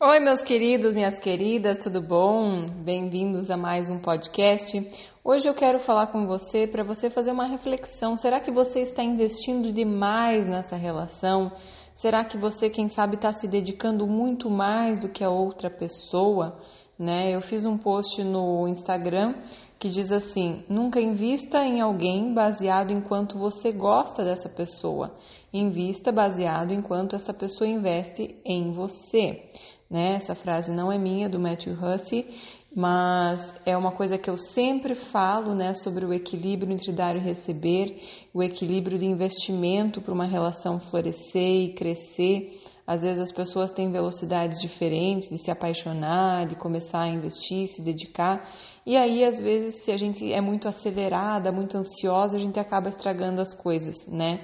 Oi, 0.00 0.20
meus 0.20 0.44
queridos, 0.44 0.94
minhas 0.94 1.18
queridas, 1.18 1.76
tudo 1.78 2.00
bom? 2.00 2.70
Bem-vindos 2.70 3.50
a 3.50 3.56
mais 3.56 3.90
um 3.90 3.98
podcast. 3.98 4.80
Hoje 5.24 5.48
eu 5.48 5.54
quero 5.54 5.80
falar 5.80 6.06
com 6.06 6.24
você 6.24 6.68
para 6.68 6.84
você 6.84 7.10
fazer 7.10 7.32
uma 7.32 7.48
reflexão. 7.48 8.16
Será 8.16 8.38
que 8.38 8.52
você 8.52 8.78
está 8.78 9.02
investindo 9.02 9.72
demais 9.72 10.46
nessa 10.46 10.76
relação? 10.76 11.50
Será 11.92 12.24
que 12.24 12.38
você, 12.38 12.70
quem 12.70 12.88
sabe, 12.88 13.16
está 13.16 13.32
se 13.32 13.48
dedicando 13.48 14.06
muito 14.06 14.48
mais 14.48 15.00
do 15.00 15.08
que 15.08 15.24
a 15.24 15.30
outra 15.30 15.68
pessoa? 15.68 16.60
Né? 16.96 17.34
Eu 17.34 17.40
fiz 17.40 17.64
um 17.64 17.76
post 17.76 18.22
no 18.22 18.68
Instagram 18.68 19.34
que 19.80 19.88
diz 19.88 20.12
assim: 20.12 20.64
nunca 20.68 21.00
invista 21.00 21.64
em 21.64 21.80
alguém 21.80 22.32
baseado 22.32 22.92
em 22.92 23.00
quanto 23.00 23.36
você 23.36 23.72
gosta 23.72 24.22
dessa 24.22 24.48
pessoa. 24.48 25.16
Invista 25.52 26.12
baseado 26.12 26.70
em 26.70 26.82
quanto 26.82 27.16
essa 27.16 27.34
pessoa 27.34 27.68
investe 27.68 28.40
em 28.44 28.70
você. 28.70 29.42
Né? 29.90 30.14
Essa 30.16 30.34
frase 30.34 30.70
não 30.70 30.92
é 30.92 30.98
minha, 30.98 31.28
do 31.28 31.40
Matthew 31.40 31.72
Hussey, 31.72 32.26
mas 32.74 33.54
é 33.64 33.76
uma 33.76 33.92
coisa 33.92 34.18
que 34.18 34.28
eu 34.28 34.36
sempre 34.36 34.94
falo 34.94 35.54
né, 35.54 35.72
sobre 35.72 36.04
o 36.04 36.12
equilíbrio 36.12 36.70
entre 36.70 36.92
dar 36.92 37.16
e 37.16 37.18
receber, 37.18 37.96
o 38.32 38.42
equilíbrio 38.42 38.98
de 38.98 39.06
investimento 39.06 40.02
para 40.02 40.12
uma 40.12 40.26
relação 40.26 40.78
florescer 40.78 41.70
e 41.70 41.72
crescer. 41.72 42.60
Às 42.86 43.02
vezes 43.02 43.20
as 43.20 43.32
pessoas 43.32 43.70
têm 43.70 43.90
velocidades 43.90 44.58
diferentes 44.60 45.28
de 45.28 45.38
se 45.38 45.50
apaixonar, 45.50 46.46
de 46.46 46.56
começar 46.56 47.02
a 47.02 47.08
investir, 47.08 47.66
se 47.66 47.82
dedicar. 47.82 48.48
E 48.86 48.96
aí, 48.96 49.24
às 49.24 49.38
vezes, 49.38 49.84
se 49.84 49.92
a 49.92 49.96
gente 49.96 50.32
é 50.32 50.40
muito 50.40 50.68
acelerada, 50.68 51.52
muito 51.52 51.76
ansiosa, 51.76 52.36
a 52.36 52.40
gente 52.40 52.58
acaba 52.58 52.88
estragando 52.88 53.40
as 53.40 53.52
coisas, 53.52 54.06
né? 54.06 54.40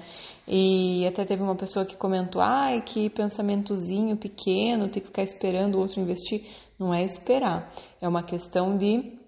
E 0.47 1.05
até 1.07 1.25
teve 1.25 1.41
uma 1.41 1.55
pessoa 1.55 1.85
que 1.85 1.97
comentou: 1.97 2.41
ai, 2.41 2.81
que 2.81 3.09
pensamentozinho 3.09 4.17
pequeno, 4.17 4.89
tem 4.89 5.01
que 5.01 5.07
ficar 5.07 5.23
esperando 5.23 5.75
o 5.75 5.79
outro 5.79 5.99
investir. 5.99 6.45
Não 6.77 6.93
é 6.93 7.03
esperar, 7.03 7.73
é 8.01 8.07
uma 8.07 8.23
questão 8.23 8.77
de 8.77 9.24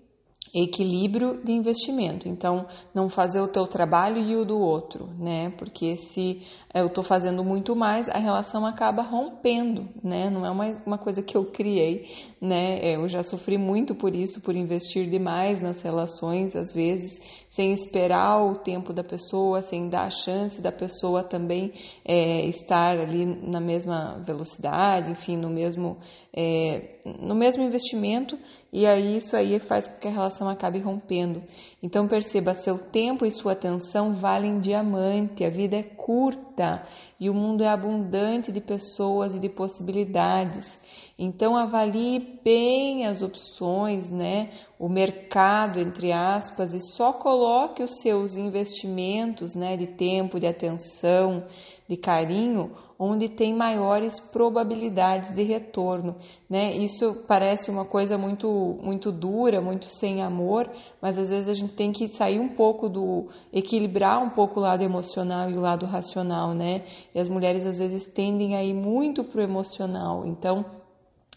equilíbrio 0.54 1.42
de 1.44 1.52
investimento. 1.52 2.28
Então, 2.28 2.68
não 2.94 3.10
fazer 3.10 3.42
o 3.42 3.48
teu 3.48 3.68
trabalho 3.68 4.18
e 4.18 4.36
o 4.36 4.46
do 4.46 4.58
outro, 4.58 5.10
né? 5.20 5.52
Porque 5.58 5.98
se 5.98 6.42
eu 6.74 6.88
estou 6.88 7.04
fazendo 7.04 7.44
muito 7.44 7.76
mais, 7.76 8.08
a 8.10 8.18
relação 8.18 8.66
acaba 8.66 9.02
rompendo, 9.02 9.88
né? 10.04 10.30
Não 10.30 10.46
é 10.46 10.52
uma, 10.52 10.66
uma 10.86 10.98
coisa 10.98 11.22
que 11.22 11.36
eu 11.36 11.46
criei, 11.46 12.06
né? 12.42 12.80
É, 12.80 12.96
eu 12.96 13.08
já 13.08 13.24
sofri 13.24 13.58
muito 13.58 13.96
por 13.96 14.16
isso, 14.16 14.42
por 14.42 14.56
investir 14.56 15.10
demais 15.10 15.62
nas 15.62 15.82
relações, 15.82 16.56
às 16.56 16.74
vezes, 16.74 17.20
sem 17.48 17.72
esperar 17.72 18.44
o 18.44 18.56
tempo 18.56 18.92
da 18.92 19.04
pessoa, 19.04 19.62
sem 19.62 19.90
dar 19.90 20.06
a 20.06 20.10
chance 20.10 20.62
da 20.62 20.72
pessoa 20.72 21.24
também 21.24 21.74
é, 22.06 22.46
estar 22.46 23.00
ali 23.00 23.26
na 23.26 23.60
mesma 23.60 24.22
velocidade, 24.26 25.12
enfim, 25.12 25.38
no 25.38 25.50
mesmo, 25.50 25.98
é, 26.36 27.00
no 27.22 27.34
mesmo 27.36 27.64
investimento, 27.64 28.38
e 28.72 28.86
aí 28.86 29.18
isso 29.18 29.36
aí 29.36 29.60
faz 29.60 29.88
com 29.88 29.98
que 30.00 30.08
a 30.08 30.12
relação 30.12 30.50
acabe 30.50 30.80
rompendo. 30.80 31.42
Então 31.82 32.08
perceba, 32.08 32.54
seu 32.54 32.78
tempo 32.78 33.26
e 33.26 33.32
sua 33.32 33.54
atenção 33.54 34.14
valem 34.14 34.60
diamante, 34.60 35.46
a 35.46 35.50
vida 35.50 35.78
é 35.78 35.84
curta 35.84 36.86
e 37.20 37.30
o 37.30 37.34
mundo 37.34 37.64
é 37.64 37.68
abundante 37.68 38.52
de 38.52 38.62
pessoas 38.62 39.34
e 39.34 39.40
de 39.40 39.50
possibilidades. 39.50 40.80
Então 41.18 41.58
avalie 41.58 42.40
bem 42.44 43.06
as 43.06 43.24
opções, 43.24 44.12
né? 44.12 44.52
O 44.78 44.88
mercado, 44.88 45.80
entre 45.80 46.12
aspas, 46.12 46.74
e 46.74 46.80
só 46.80 47.12
coloque 47.14 47.82
os 47.82 48.00
seus 48.02 48.38
investimentos, 48.38 49.56
né, 49.56 49.76
de 49.76 49.88
tempo, 49.88 50.40
de 50.40 50.46
atenção, 50.46 51.48
de 51.90 51.98
carinho, 51.98 52.72
onde 53.00 53.30
tem 53.30 53.54
maiores 53.54 54.20
probabilidades 54.20 55.32
de 55.32 55.44
retorno, 55.44 56.16
né? 56.50 56.76
Isso 56.76 57.24
parece 57.28 57.70
uma 57.70 57.86
coisa 57.86 58.18
muito 58.18 58.48
muito 58.82 59.12
dura, 59.12 59.62
muito 59.62 59.88
sem 59.88 60.22
amor, 60.22 60.70
mas 61.02 61.18
às 61.18 61.30
vezes 61.30 61.48
a 61.48 61.54
gente 61.54 61.74
tem 61.74 61.92
que 61.92 62.08
sair 62.08 62.40
um 62.40 62.50
pouco 62.50 62.90
do 62.90 63.30
equilibrar 63.54 64.24
um 64.24 64.30
pouco 64.30 64.60
o 64.60 64.64
lado 64.64 64.84
emocional 64.84 65.50
e 65.50 65.58
o 65.58 65.62
lado 65.62 65.86
racional, 65.86 66.54
né? 66.54 66.84
E 67.14 67.20
as 67.20 67.30
mulheres 67.30 67.66
às 67.66 67.78
vezes 67.78 68.08
tendem 68.08 68.56
a 68.56 68.64
ir 68.64 68.74
muito 68.74 69.24
pro 69.24 69.42
emocional. 69.42 70.26
Então, 70.26 70.77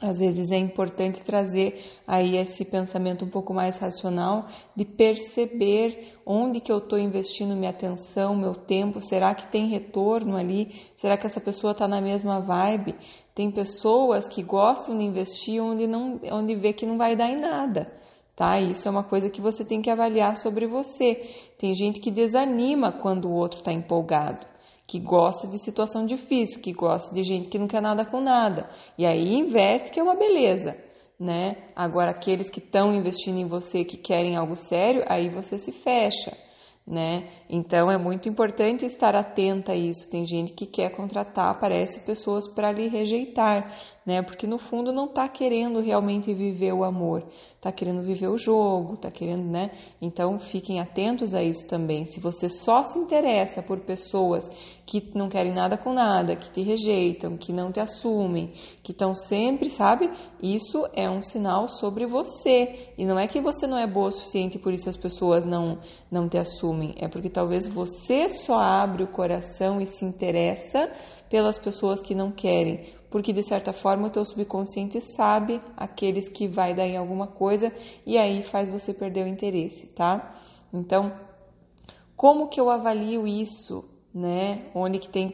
às 0.01 0.19
vezes 0.19 0.51
é 0.51 0.57
importante 0.57 1.23
trazer 1.23 1.79
aí 2.07 2.37
esse 2.37 2.65
pensamento 2.65 3.25
um 3.25 3.29
pouco 3.29 3.53
mais 3.53 3.77
racional 3.77 4.47
de 4.75 4.85
perceber 4.85 6.15
onde 6.25 6.61
que 6.61 6.73
eu 6.73 6.79
estou 6.79 6.99
investindo 6.99 7.55
minha 7.55 7.71
atenção, 7.71 8.35
meu 8.35 8.55
tempo, 8.55 9.01
será 9.01 9.35
que 9.35 9.47
tem 9.49 9.69
retorno 9.69 10.37
ali? 10.37 10.75
Será 10.97 11.19
que 11.19 11.27
essa 11.27 11.41
pessoa 11.41 11.73
está 11.73 11.87
na 11.87 12.01
mesma 12.01 12.41
vibe? 12.41 12.95
Tem 13.35 13.51
pessoas 13.51 14.27
que 14.27 14.43
gostam 14.43 14.97
de 14.97 15.05
investir 15.05 15.63
onde 15.63 15.87
não, 15.87 16.19
onde 16.33 16.57
vê 16.57 16.73
que 16.73 16.87
não 16.87 16.97
vai 16.97 17.15
dar 17.15 17.29
em 17.29 17.39
nada, 17.39 17.93
tá? 18.35 18.59
Isso 18.59 18.89
é 18.89 18.91
uma 18.91 19.05
coisa 19.05 19.29
que 19.29 19.41
você 19.41 19.65
tem 19.65 19.83
que 19.83 19.91
avaliar 19.91 20.35
sobre 20.37 20.67
você. 20.67 21.29
Tem 21.59 21.75
gente 21.75 22.01
que 22.01 22.11
desanima 22.11 22.91
quando 22.91 23.27
o 23.27 23.35
outro 23.35 23.59
está 23.59 23.73
empolgado 23.73 24.50
que 24.91 24.99
gosta 24.99 25.47
de 25.47 25.57
situação 25.57 26.05
difícil, 26.05 26.61
que 26.61 26.73
gosta 26.73 27.15
de 27.15 27.23
gente 27.23 27.49
que 27.49 27.61
não 27.61 27.69
quer 27.69 27.81
nada 27.81 28.05
com 28.05 28.21
nada. 28.21 28.69
E 28.99 29.07
aí 29.07 29.37
investe, 29.37 29.93
que 29.93 30.01
é 30.01 30.03
uma 30.03 30.17
beleza, 30.17 30.77
né? 31.17 31.69
Agora, 31.77 32.11
aqueles 32.11 32.51
que 32.51 32.59
estão 32.59 32.93
investindo 32.93 33.39
em 33.39 33.47
você, 33.47 33.85
que 33.85 33.97
querem 33.97 34.35
algo 34.35 34.57
sério, 34.57 35.05
aí 35.09 35.29
você 35.29 35.61
se 35.61 35.71
fecha, 35.71 36.37
né? 36.85 37.29
Então, 37.49 37.89
é 37.89 37.97
muito 37.97 38.29
importante 38.29 38.85
estar 38.85 39.15
atenta 39.15 39.71
a 39.71 39.77
isso. 39.77 40.11
Tem 40.11 40.27
gente 40.27 40.55
que 40.55 40.67
quer 40.67 40.91
contratar, 40.91 41.51
aparece 41.51 42.05
pessoas 42.05 42.49
para 42.49 42.73
lhe 42.73 42.89
rejeitar, 42.89 43.73
né? 44.11 44.23
Porque 44.23 44.45
no 44.45 44.59
fundo 44.59 44.93
não 44.93 45.05
está 45.05 45.29
querendo 45.29 45.81
realmente 45.81 46.35
viver 46.35 46.73
o 46.73 46.83
amor, 46.83 47.25
está 47.55 47.71
querendo 47.71 48.03
viver 48.03 48.27
o 48.27 48.37
jogo, 48.37 48.95
está 48.95 49.09
querendo, 49.09 49.45
né? 49.45 49.71
Então 50.03 50.41
fiquem 50.41 50.81
atentos 50.81 51.33
a 51.33 51.41
isso 51.41 51.65
também. 51.69 52.05
Se 52.05 52.19
você 52.19 52.49
só 52.49 52.83
se 52.83 52.99
interessa 52.99 53.63
por 53.63 53.79
pessoas 53.79 54.49
que 54.85 55.13
não 55.15 55.29
querem 55.29 55.55
nada 55.55 55.79
com 55.79 55.93
nada, 55.93 56.35
que 56.35 56.51
te 56.51 56.61
rejeitam, 56.61 57.37
que 57.37 57.53
não 57.53 57.71
te 57.71 57.79
assumem, 57.79 58.53
que 58.83 58.91
estão 58.91 59.15
sempre, 59.15 59.71
sabe? 59.71 60.11
Isso 60.43 60.85
é 60.93 61.09
um 61.09 61.23
sinal 61.23 61.69
sobre 61.69 62.05
você. 62.05 62.91
E 62.99 63.07
não 63.07 63.17
é 63.17 63.29
que 63.29 63.41
você 63.41 63.65
não 63.65 63.79
é 63.79 63.87
boa 63.87 64.09
o 64.09 64.13
suficiente 64.13 64.59
por 64.59 64.73
isso 64.75 64.89
as 64.89 64.97
pessoas 64.97 65.45
não 65.45 65.79
não 66.11 66.29
te 66.29 66.37
assumem, 66.37 66.93
é 66.97 67.07
porque 67.07 67.31
talvez 67.31 67.67
você 67.69 68.29
só 68.29 68.59
abre 68.59 69.05
o 69.05 69.13
coração 69.13 69.81
e 69.81 69.87
se 69.87 70.05
interessa 70.05 70.91
pelas 71.31 71.57
pessoas 71.57 72.01
que 72.01 72.15
não 72.15 72.33
querem, 72.33 72.93
porque 73.11 73.33
de 73.33 73.43
certa 73.43 73.73
forma 73.73 74.07
o 74.07 74.11
teu 74.11 74.25
subconsciente 74.25 75.01
sabe 75.01 75.61
aqueles 75.77 76.29
que 76.29 76.47
vai 76.47 76.75
dar 76.75 76.87
em 76.87 76.97
alguma 76.97 77.27
coisa 77.27 77.73
e 78.07 78.17
aí 78.17 78.43
faz 78.43 78.69
você 78.69 78.95
perder 78.95 79.25
o 79.25 79.29
interesse, 79.29 79.89
tá? 79.89 80.35
Então, 80.73 81.13
como 82.17 82.49
que 82.49 82.61
eu 82.61 82.71
avalio 82.71 83.27
isso, 83.27 83.85
né? 84.15 84.71
Onde 84.75 84.99
que 84.99 85.11
tem 85.11 85.33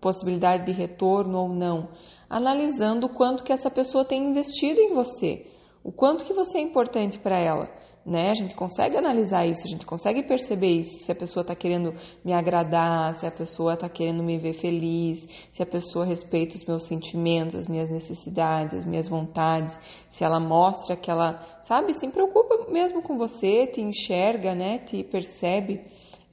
possibilidade 0.00 0.66
de 0.66 0.72
retorno 0.72 1.38
ou 1.38 1.48
não? 1.48 1.88
Analisando 2.30 3.06
o 3.06 3.14
quanto 3.14 3.42
que 3.42 3.52
essa 3.52 3.70
pessoa 3.70 4.04
tem 4.04 4.30
investido 4.30 4.80
em 4.80 4.94
você, 4.94 5.46
o 5.82 5.90
quanto 5.90 6.24
que 6.24 6.32
você 6.32 6.58
é 6.58 6.60
importante 6.60 7.18
para 7.18 7.40
ela 7.40 7.75
né? 8.06 8.30
A 8.30 8.34
gente 8.34 8.54
consegue 8.54 8.96
analisar 8.96 9.44
isso, 9.44 9.62
a 9.66 9.70
gente 9.70 9.84
consegue 9.84 10.22
perceber 10.22 10.68
isso, 10.68 10.98
se 10.98 11.10
a 11.10 11.14
pessoa 11.14 11.42
está 11.42 11.56
querendo 11.56 11.92
me 12.24 12.32
agradar, 12.32 13.12
se 13.14 13.26
a 13.26 13.30
pessoa 13.30 13.74
está 13.74 13.88
querendo 13.88 14.22
me 14.22 14.38
ver 14.38 14.54
feliz, 14.54 15.26
se 15.50 15.62
a 15.62 15.66
pessoa 15.66 16.06
respeita 16.06 16.54
os 16.54 16.64
meus 16.64 16.86
sentimentos, 16.86 17.56
as 17.56 17.66
minhas 17.66 17.90
necessidades, 17.90 18.78
as 18.78 18.84
minhas 18.84 19.08
vontades, 19.08 19.78
se 20.08 20.22
ela 20.22 20.38
mostra 20.38 20.96
que 20.96 21.10
ela, 21.10 21.44
sabe, 21.62 21.92
se 21.94 22.06
preocupa 22.08 22.70
mesmo 22.70 23.02
com 23.02 23.18
você, 23.18 23.66
te 23.66 23.80
enxerga, 23.80 24.54
né? 24.54 24.78
Te 24.78 25.02
percebe. 25.02 25.84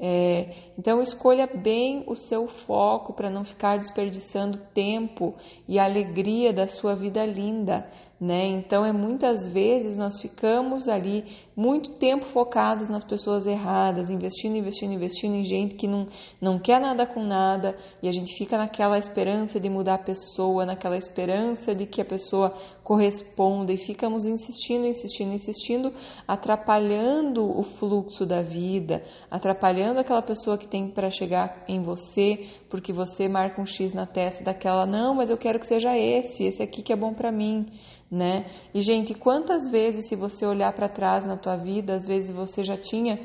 É, 0.05 0.73
então 0.77 1.01
escolha 1.01 1.47
bem 1.47 2.03
o 2.07 2.15
seu 2.15 2.47
foco 2.47 3.13
para 3.13 3.29
não 3.29 3.45
ficar 3.45 3.77
desperdiçando 3.77 4.59
tempo 4.73 5.35
e 5.67 5.79
alegria 5.79 6.51
da 6.51 6.67
sua 6.67 6.93
vida 6.95 7.25
linda, 7.25 7.89
né? 8.23 8.45
Então 8.45 8.85
é 8.85 8.93
muitas 8.93 9.45
vezes 9.45 9.97
nós 9.97 10.17
ficamos 10.21 10.87
ali 10.87 11.25
muito 11.53 11.91
tempo 11.95 12.25
focados 12.25 12.87
nas 12.87 13.03
pessoas 13.03 13.45
erradas, 13.45 14.09
investindo, 14.09 14.55
investindo, 14.55 14.93
investindo 14.93 15.35
em 15.35 15.43
gente 15.43 15.75
que 15.75 15.89
não, 15.89 16.07
não 16.39 16.57
quer 16.57 16.79
nada 16.79 17.05
com 17.05 17.21
nada 17.21 17.75
e 18.01 18.07
a 18.07 18.13
gente 18.13 18.33
fica 18.37 18.57
naquela 18.57 18.97
esperança 18.97 19.59
de 19.59 19.69
mudar 19.69 19.95
a 19.95 19.97
pessoa, 19.97 20.65
naquela 20.65 20.95
esperança 20.95 21.75
de 21.75 21.85
que 21.85 21.99
a 21.99 22.05
pessoa 22.05 22.53
corresponda 22.81 23.73
e 23.73 23.77
ficamos 23.77 24.25
insistindo, 24.25 24.87
insistindo, 24.87 25.33
insistindo, 25.33 25.93
atrapalhando 26.25 27.45
o 27.45 27.61
fluxo 27.61 28.25
da 28.25 28.41
vida, 28.41 29.03
atrapalhando 29.29 29.99
aquela 29.99 30.21
pessoa 30.21 30.57
que 30.57 30.67
tem 30.67 30.87
para 30.87 31.09
chegar 31.09 31.65
em 31.67 31.83
você, 31.83 32.47
porque 32.69 32.93
você 32.93 33.27
marca 33.27 33.61
um 33.61 33.65
X 33.65 33.93
na 33.93 34.05
testa 34.05 34.45
daquela, 34.45 34.85
não, 34.85 35.13
mas 35.13 35.29
eu 35.29 35.37
quero 35.37 35.59
que 35.59 35.67
seja 35.67 35.97
esse, 35.97 36.45
esse 36.45 36.63
aqui 36.63 36.81
que 36.81 36.93
é 36.93 36.95
bom 36.95 37.13
para 37.13 37.29
mim 37.29 37.67
né? 38.13 38.45
E 38.73 38.81
gente, 38.81 39.13
quantas 39.15 39.67
vezes 39.67 40.07
se 40.07 40.15
você 40.15 40.45
olhar 40.45 40.71
para 40.73 40.87
trás 40.87 41.25
na 41.25 41.35
tua 41.35 41.57
vida, 41.57 41.95
às 41.95 42.05
vezes 42.05 42.29
você 42.29 42.63
já 42.63 42.77
tinha 42.77 43.19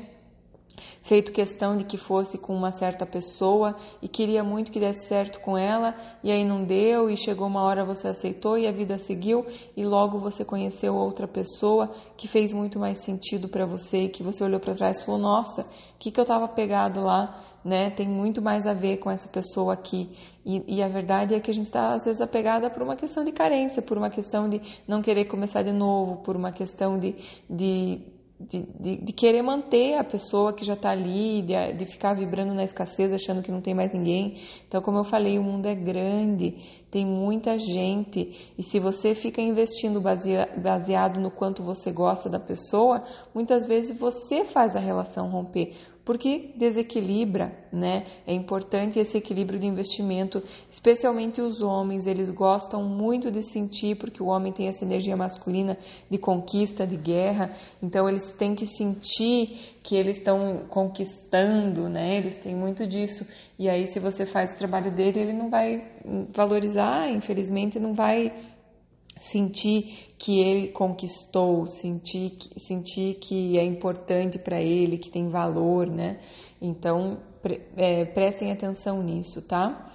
feito 1.01 1.31
questão 1.31 1.75
de 1.75 1.83
que 1.83 1.97
fosse 1.97 2.37
com 2.37 2.55
uma 2.55 2.71
certa 2.71 3.05
pessoa 3.05 3.75
e 4.01 4.07
queria 4.07 4.43
muito 4.43 4.71
que 4.71 4.79
desse 4.79 5.07
certo 5.07 5.39
com 5.39 5.57
ela 5.57 5.95
e 6.23 6.31
aí 6.31 6.45
não 6.45 6.63
deu 6.63 7.09
e 7.09 7.17
chegou 7.17 7.47
uma 7.47 7.63
hora 7.63 7.85
você 7.85 8.07
aceitou 8.07 8.57
e 8.57 8.67
a 8.67 8.71
vida 8.71 8.97
seguiu 8.97 9.45
e 9.75 9.85
logo 9.85 10.19
você 10.19 10.45
conheceu 10.45 10.95
outra 10.95 11.27
pessoa 11.27 11.93
que 12.15 12.27
fez 12.27 12.53
muito 12.53 12.79
mais 12.79 13.03
sentido 13.03 13.49
para 13.49 13.65
você 13.65 14.07
que 14.07 14.23
você 14.23 14.43
olhou 14.43 14.59
para 14.59 14.75
trás 14.75 14.99
e 14.99 15.05
falou 15.05 15.19
nossa 15.19 15.61
o 15.61 15.97
que 15.99 16.11
que 16.11 16.19
eu 16.19 16.23
estava 16.23 16.47
pegado 16.47 17.01
lá 17.01 17.45
né? 17.63 17.89
Tem 17.89 18.07
muito 18.07 18.41
mais 18.41 18.65
a 18.65 18.73
ver 18.73 18.97
com 18.97 19.11
essa 19.11 19.27
pessoa 19.27 19.73
aqui. 19.73 20.15
E, 20.45 20.77
e 20.77 20.81
a 20.81 20.87
verdade 20.87 21.35
é 21.35 21.39
que 21.39 21.51
a 21.51 21.53
gente 21.53 21.65
está 21.65 21.93
às 21.93 22.05
vezes 22.05 22.21
apegada 22.21 22.69
por 22.69 22.81
uma 22.81 22.95
questão 22.95 23.23
de 23.23 23.31
carência 23.31 23.81
por 23.81 23.97
uma 23.97 24.09
questão 24.09 24.49
de 24.49 24.61
não 24.87 25.01
querer 25.01 25.25
começar 25.25 25.61
de 25.61 25.71
novo 25.71 26.23
por 26.23 26.35
uma 26.35 26.51
questão 26.51 26.97
de, 26.97 27.15
de 27.49 28.01
de, 28.39 28.65
de, 28.79 28.95
de, 29.03 29.13
querer 29.13 29.41
manter 29.41 29.95
a 29.95 30.03
pessoa 30.03 30.53
que 30.53 30.63
já 30.63 30.73
está 30.73 30.91
ali, 30.91 31.41
de, 31.41 31.73
de, 31.73 31.85
ficar 31.85 32.13
vibrando 32.13 32.53
na 32.53 32.63
escassez, 32.63 33.11
achando 33.11 33.41
que 33.41 33.51
não 33.51 33.59
tem 33.59 33.73
mais 33.75 33.91
ninguém. 33.91 34.41
Então, 34.65 34.81
como 34.81 34.97
eu 34.97 35.03
falei, 35.03 35.37
o 35.37 35.43
mundo 35.43 35.65
é 35.65 35.75
grande, 35.75 36.55
tem 36.89 37.05
muita 37.05 37.59
gente, 37.59 38.53
e 38.57 38.63
se 38.63 38.79
você 38.79 39.13
fica 39.13 39.41
investindo 39.41 40.01
baseado 40.01 41.19
no 41.19 41.29
quanto 41.29 41.63
você 41.63 41.91
gosta 41.91 42.29
da 42.29 42.39
pessoa, 42.39 43.03
muitas 43.35 43.67
vezes 43.67 43.97
você 43.97 44.45
faz 44.45 44.75
a 44.75 44.79
relação 44.79 45.29
romper 45.29 45.75
porque 46.09 46.53
desequilibra, 46.55 47.53
né? 47.71 48.07
É 48.25 48.33
importante 48.33 48.97
esse 48.97 49.15
equilíbrio 49.15 49.59
de 49.59 49.67
investimento, 49.67 50.41
especialmente 50.67 51.39
os 51.39 51.61
homens, 51.61 52.07
eles 52.07 52.31
gostam 52.31 52.81
muito 52.81 53.29
de 53.29 53.43
sentir, 53.43 53.95
porque 53.95 54.23
o 54.23 54.25
homem 54.25 54.51
tem 54.51 54.67
essa 54.67 54.83
energia 54.83 55.15
masculina 55.15 55.77
de 56.09 56.17
conquista, 56.17 56.87
de 56.87 56.97
guerra, 56.97 57.51
então 57.79 58.09
eles 58.09 58.33
têm 58.33 58.55
que 58.55 58.65
sentir 58.65 59.77
que 59.83 59.95
eles 59.95 60.17
estão 60.17 60.63
conquistando, 60.67 61.87
né? 61.87 62.17
Eles 62.17 62.35
têm 62.37 62.55
muito 62.55 62.87
disso. 62.87 63.23
E 63.59 63.69
aí, 63.69 63.85
se 63.85 63.99
você 63.99 64.25
faz 64.25 64.51
o 64.51 64.57
trabalho 64.57 64.89
dele, 64.91 65.19
ele 65.19 65.33
não 65.33 65.47
vai 65.51 65.91
valorizar, 66.33 67.07
infelizmente, 67.07 67.79
não 67.79 67.93
vai 67.93 68.33
sentir 69.19 70.13
que 70.17 70.39
ele 70.41 70.69
conquistou, 70.69 71.65
sentir, 71.65 72.37
sentir 72.57 73.15
que 73.15 73.57
é 73.57 73.63
importante 73.63 74.37
para 74.39 74.61
ele, 74.61 74.97
que 74.97 75.09
tem 75.09 75.29
valor, 75.29 75.87
né? 75.87 76.19
Então, 76.61 77.19
pre, 77.41 77.61
é, 77.77 78.05
prestem 78.05 78.51
atenção 78.51 79.01
nisso, 79.01 79.41
tá? 79.41 79.93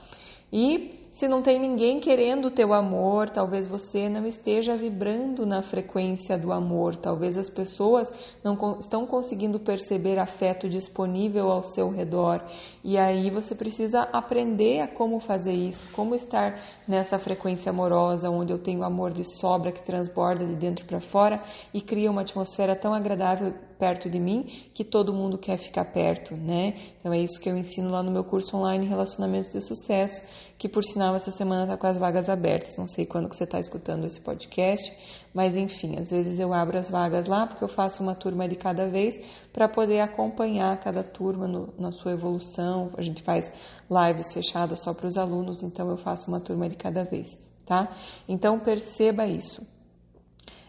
E 0.53 1.04
se 1.15 1.29
não 1.29 1.43
tem 1.43 1.61
ninguém 1.61 2.01
querendo 2.01 2.47
o 2.47 2.51
teu 2.51 2.75
amor, 2.75 3.31
talvez 3.31 3.69
você 3.69 4.09
não 4.09 4.27
esteja 4.27 4.77
vibrando 4.77 5.47
na 5.47 5.63
frequência 5.63 6.37
do 6.37 6.53
amor. 6.53 6.97
Talvez 6.97 7.39
as 7.39 7.49
pessoas 7.49 8.13
não 8.43 8.59
estão 8.81 9.07
conseguindo 9.07 9.61
perceber 9.61 10.19
afeto 10.19 10.69
disponível 10.69 11.53
ao 11.53 11.63
seu 11.63 11.89
redor. 11.89 12.45
E 12.83 12.99
aí 12.99 13.31
você 13.31 13.55
precisa 13.55 14.01
aprender 14.13 14.81
a 14.81 14.89
como 14.89 15.21
fazer 15.21 15.53
isso, 15.53 15.87
como 15.93 16.17
estar 16.17 16.61
nessa 16.89 17.17
frequência 17.17 17.71
amorosa, 17.71 18.29
onde 18.29 18.53
eu 18.53 18.59
tenho 18.59 18.83
amor 18.83 19.13
de 19.13 19.23
sobra 19.23 19.71
que 19.71 19.85
transborda 19.85 20.45
de 20.45 20.57
dentro 20.57 20.85
para 20.85 20.99
fora 20.99 21.41
e 21.73 21.81
cria 21.81 22.11
uma 22.11 22.23
atmosfera 22.23 22.75
tão 22.75 22.93
agradável 22.93 23.55
perto 23.79 24.09
de 24.09 24.19
mim 24.19 24.47
que 24.73 24.83
todo 24.83 25.13
mundo 25.13 25.39
quer 25.39 25.59
ficar 25.59 25.85
perto, 25.85 26.35
né? 26.35 26.75
Então 26.99 27.13
é 27.13 27.19
isso 27.19 27.41
que 27.41 27.49
eu 27.49 27.57
ensino 27.57 27.91
lá 27.91 28.03
no 28.03 28.11
meu 28.11 28.25
curso 28.25 28.57
online 28.57 28.87
Relacionamentos 28.87 29.51
de 29.53 29.61
Sucesso 29.61 30.23
que 30.59 30.69
por 30.69 30.85
sinal 30.85 31.15
essa 31.15 31.31
semana 31.31 31.65
está 31.65 31.77
com 31.77 31.87
as 31.87 31.99
vagas 31.99 32.29
abertas. 32.29 32.77
Não 32.77 32.87
sei 32.87 33.05
quando 33.05 33.29
que 33.29 33.37
você 33.37 33.45
está 33.45 33.59
escutando 33.59 34.05
esse 34.07 34.21
podcast, 34.21 34.93
mas 35.33 35.57
enfim, 35.57 35.97
às 35.99 36.11
vezes 36.11 36.39
eu 36.39 36.53
abro 36.53 36.79
as 36.79 36.89
vagas 36.89 37.27
lá 37.27 37.47
porque 37.47 37.65
eu 37.65 37.69
faço 37.69 38.03
uma 38.03 38.15
turma 38.15 38.49
de 38.49 38.57
cada 38.57 38.89
vez 38.89 39.19
para 39.53 39.69
poder 39.69 40.01
acompanhar 40.01 40.79
cada 40.81 41.03
turma 41.03 41.47
no, 41.47 41.75
na 41.79 41.93
sua 41.93 42.13
evolução. 42.13 42.91
A 42.97 43.03
gente 43.03 43.23
faz 43.23 43.51
lives 43.91 44.33
fechadas 44.33 44.81
só 44.81 44.95
para 44.95 45.07
os 45.07 45.17
alunos, 45.17 45.63
então 45.63 45.91
eu 45.91 45.97
faço 45.97 46.29
uma 46.29 46.41
turma 46.41 46.69
de 46.69 46.77
cada 46.77 47.05
vez, 47.05 47.37
tá? 47.67 47.95
Então 48.29 48.59
perceba 48.61 49.27
isso. 49.27 49.63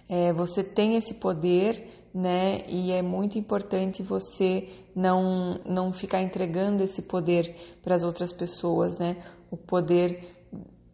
É, 0.08 0.32
você 0.34 0.64
tem 0.64 0.96
esse 0.96 1.16
poder 1.16 2.06
né? 2.16 2.64
E 2.70 2.94
é 2.94 3.02
muito 3.02 3.38
importante 3.38 4.02
você 4.02 4.70
não 4.96 5.60
não 5.66 5.92
ficar 5.92 6.22
entregando 6.22 6.82
esse 6.82 7.02
poder 7.02 7.54
para 7.84 7.94
as 7.94 8.04
outras 8.04 8.32
pessoas, 8.32 8.98
né? 8.98 9.18
O 9.52 9.58
poder 9.58 10.36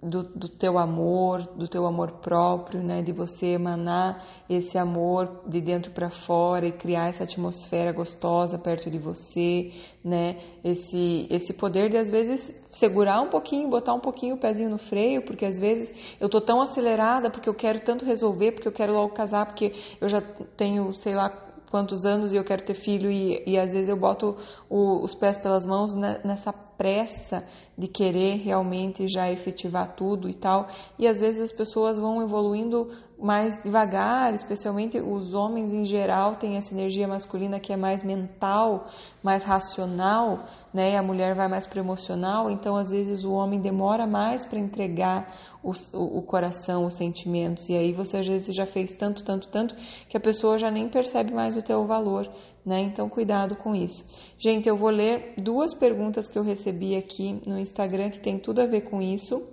do, 0.01 0.24
do 0.24 0.50
teu 0.50 0.80
amor, 0.80 1.44
do 1.56 1.68
teu 1.68 1.86
amor 1.86 2.13
próprio, 2.13 2.81
né? 2.81 3.03
De 3.03 3.12
você 3.12 3.50
emanar 3.50 4.25
esse 4.50 4.77
amor 4.77 5.44
de 5.45 5.62
dentro 5.62 5.92
para 5.92 6.09
fora 6.09 6.65
e 6.65 6.71
criar 6.71 7.09
essa 7.09 7.24
atmosfera 7.24 7.92
gostosa 7.92 8.57
perto 8.57 8.89
de 8.89 8.98
você, 8.98 9.71
né? 10.03 10.38
Esse 10.63 11.27
esse 11.30 11.53
poder 11.53 11.89
de 11.89 11.98
às 11.98 12.09
vezes 12.09 12.51
segurar 12.71 13.21
um 13.21 13.30
pouquinho, 13.30 13.69
botar 13.69 13.94
um 13.94 14.00
pouquinho 14.00 14.36
o 14.36 14.39
pezinho 14.39 14.69
no 14.69 14.80
freio, 14.80 15.24
porque 15.24 15.45
às 15.45 15.59
vezes 15.59 15.94
eu 16.19 16.27
tô 16.27 16.42
tão 16.42 16.62
acelerada 16.62 17.30
porque 17.30 17.47
eu 17.47 17.56
quero 17.56 17.81
tanto 17.81 18.04
resolver, 18.04 18.54
porque 18.54 18.68
eu 18.68 18.74
quero 18.74 18.94
logo 18.94 19.13
casar, 19.13 19.45
porque 19.45 19.74
eu 20.00 20.09
já 20.09 20.21
tenho, 20.57 20.94
sei 20.94 21.13
lá, 21.13 21.30
quantos 21.69 22.06
anos 22.06 22.33
e 22.33 22.36
eu 22.36 22.44
quero 22.44 22.63
ter 22.63 22.74
filho 22.74 23.09
e, 23.09 23.44
e 23.45 23.57
às 23.57 23.71
vezes 23.71 23.88
eu 23.88 23.95
boto 23.95 24.36
o, 24.69 25.04
os 25.04 25.15
pés 25.15 25.38
pelas 25.38 25.65
mãos 25.65 25.94
nessa 25.94 26.51
pressa 26.81 27.44
de 27.78 27.88
querer 27.88 28.38
realmente 28.38 29.07
já 29.07 29.31
efetivar 29.31 29.95
tudo 29.95 30.28
e 30.28 30.33
tal. 30.33 30.68
E 30.98 31.07
às 31.07 31.19
vezes 31.19 31.39
as 31.39 31.51
pessoas 31.51 32.00
vão 32.00 32.24
evoluindo 32.24 32.89
mais 33.19 33.62
devagar, 33.62 34.33
especialmente 34.33 35.00
os 35.00 35.36
homens 35.36 35.72
em 35.72 35.86
geral 35.86 36.38
têm 36.38 36.57
essa 36.57 36.74
energia 36.74 37.07
masculina 37.07 37.60
que 37.60 37.72
é 37.72 37.78
mais 37.78 38.04
mental, 38.04 38.88
mais 39.22 39.44
racional, 39.44 40.45
né? 40.74 40.98
A 40.98 41.04
mulher 41.04 41.36
vai 41.36 41.48
mais 41.48 41.68
para 41.68 41.80
emocional, 41.80 42.50
então 42.50 42.75
às 42.75 42.89
vezes 42.89 43.24
o 43.24 43.31
homem 43.31 43.62
demora 43.62 44.07
mais 44.07 44.44
para 44.44 44.57
entregar 44.57 45.31
o, 45.62 45.72
o, 45.94 46.24
coração, 46.24 46.88
os 46.88 46.95
sentimentos, 46.95 47.69
e 47.69 47.78
aí 47.78 47.94
você 47.94 48.18
às 48.18 48.28
vezes 48.28 48.56
já 48.56 48.66
fez 48.66 48.92
tanto, 48.94 49.24
tanto, 49.24 49.48
tanto 49.50 49.75
que 50.10 50.18
a 50.18 50.19
pessoa 50.19 50.57
já 50.57 50.72
nem 50.72 50.89
percebe 50.89 51.31
mais 51.31 51.56
o 51.56 51.62
teu 51.62 51.86
valor, 51.86 52.28
né? 52.65 52.79
Então 52.79 53.09
cuidado 53.09 53.55
com 53.55 53.75
isso. 53.75 54.05
Gente, 54.37 54.67
eu 54.67 54.77
vou 54.77 54.89
ler 54.89 55.33
duas 55.37 55.73
perguntas 55.73 56.27
que 56.27 56.37
eu 56.37 56.43
recebi 56.43 56.95
aqui 56.95 57.41
no 57.45 57.59
Instagram 57.59 58.09
que 58.09 58.19
tem 58.19 58.39
tudo 58.39 58.61
a 58.61 58.65
ver 58.65 58.81
com 58.81 59.01
isso, 59.01 59.47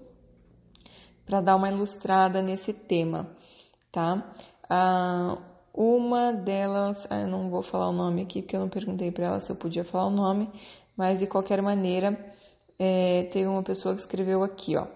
para 1.25 1.41
dar 1.41 1.57
uma 1.57 1.69
ilustrada 1.69 2.41
nesse 2.41 2.73
tema 2.73 3.37
tá? 3.93 4.35
Ah, 4.69 5.39
uma 5.75 6.33
delas, 6.33 7.07
ah, 7.11 7.21
eu 7.21 7.29
não 7.29 7.51
vou 7.51 7.63
falar 7.63 7.89
o 7.89 7.93
nome 7.93 8.23
aqui 8.23 8.43
porque 8.43 8.57
eu 8.57 8.61
não 8.61 8.69
perguntei 8.69 9.11
para 9.11 9.27
ela 9.27 9.41
se 9.41 9.51
eu 9.51 9.57
podia 9.57 9.85
falar 9.85 10.07
o 10.07 10.11
nome, 10.11 10.51
mas 10.97 11.21
de 11.21 11.27
qualquer 11.27 11.63
maneira, 11.63 12.19
é, 12.79 13.25
teve 13.25 13.47
uma 13.49 13.63
pessoa 13.63 13.95
que 13.95 14.01
escreveu 14.01 14.43
aqui, 14.43 14.77
ó. 14.77 14.87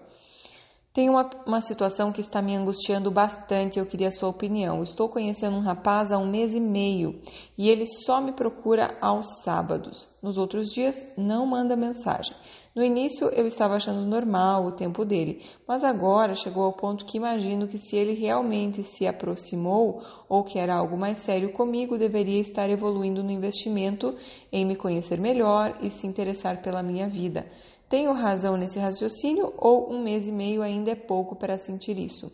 Tem 0.93 1.09
uma, 1.09 1.27
uma 1.47 1.59
situação 1.59 2.11
que 2.11 2.21
está 2.21 2.39
me 2.39 2.55
angustiando 2.55 3.09
bastante, 3.09 3.79
eu 3.79 3.85
queria 3.87 4.09
a 4.09 4.11
sua 4.11 4.29
opinião. 4.29 4.83
Estou 4.83 5.09
conhecendo 5.09 5.57
um 5.57 5.61
rapaz 5.61 6.11
há 6.11 6.19
um 6.19 6.29
mês 6.29 6.53
e 6.53 6.59
meio 6.59 7.19
e 7.57 7.67
ele 7.67 7.87
só 7.87 8.21
me 8.21 8.31
procura 8.31 8.95
aos 9.01 9.41
sábados. 9.41 10.07
Nos 10.21 10.37
outros 10.37 10.69
dias 10.69 10.95
não 11.17 11.47
manda 11.47 11.75
mensagem. 11.75 12.35
No 12.75 12.83
início 12.83 13.27
eu 13.29 13.47
estava 13.47 13.75
achando 13.75 14.05
normal 14.05 14.65
o 14.65 14.71
tempo 14.71 15.03
dele, 15.03 15.43
mas 15.67 15.83
agora 15.83 16.35
chegou 16.35 16.63
ao 16.63 16.73
ponto 16.73 17.05
que 17.05 17.17
imagino 17.17 17.67
que 17.67 17.79
se 17.79 17.95
ele 17.95 18.13
realmente 18.13 18.83
se 18.83 19.07
aproximou 19.07 20.01
ou 20.29 20.43
que 20.43 20.59
era 20.59 20.75
algo 20.75 20.95
mais 20.95 21.17
sério 21.19 21.51
comigo, 21.53 21.97
deveria 21.97 22.39
estar 22.39 22.69
evoluindo 22.69 23.23
no 23.23 23.31
investimento 23.31 24.15
em 24.51 24.63
me 24.63 24.75
conhecer 24.75 25.19
melhor 25.19 25.75
e 25.81 25.89
se 25.89 26.05
interessar 26.05 26.61
pela 26.61 26.83
minha 26.83 27.07
vida. 27.09 27.47
Tenho 27.89 28.11
razão 28.13 28.57
nesse 28.57 28.79
raciocínio 28.79 29.53
ou 29.57 29.91
um 29.91 30.01
mês 30.01 30.27
e 30.27 30.31
meio 30.31 30.61
ainda 30.61 30.91
é 30.91 30.95
pouco 30.95 31.35
para 31.35 31.57
sentir 31.57 31.97
isso? 31.97 32.31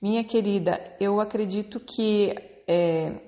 Minha 0.00 0.24
querida, 0.24 0.94
eu 1.00 1.20
acredito 1.20 1.80
que 1.80 2.34
é, 2.68 3.20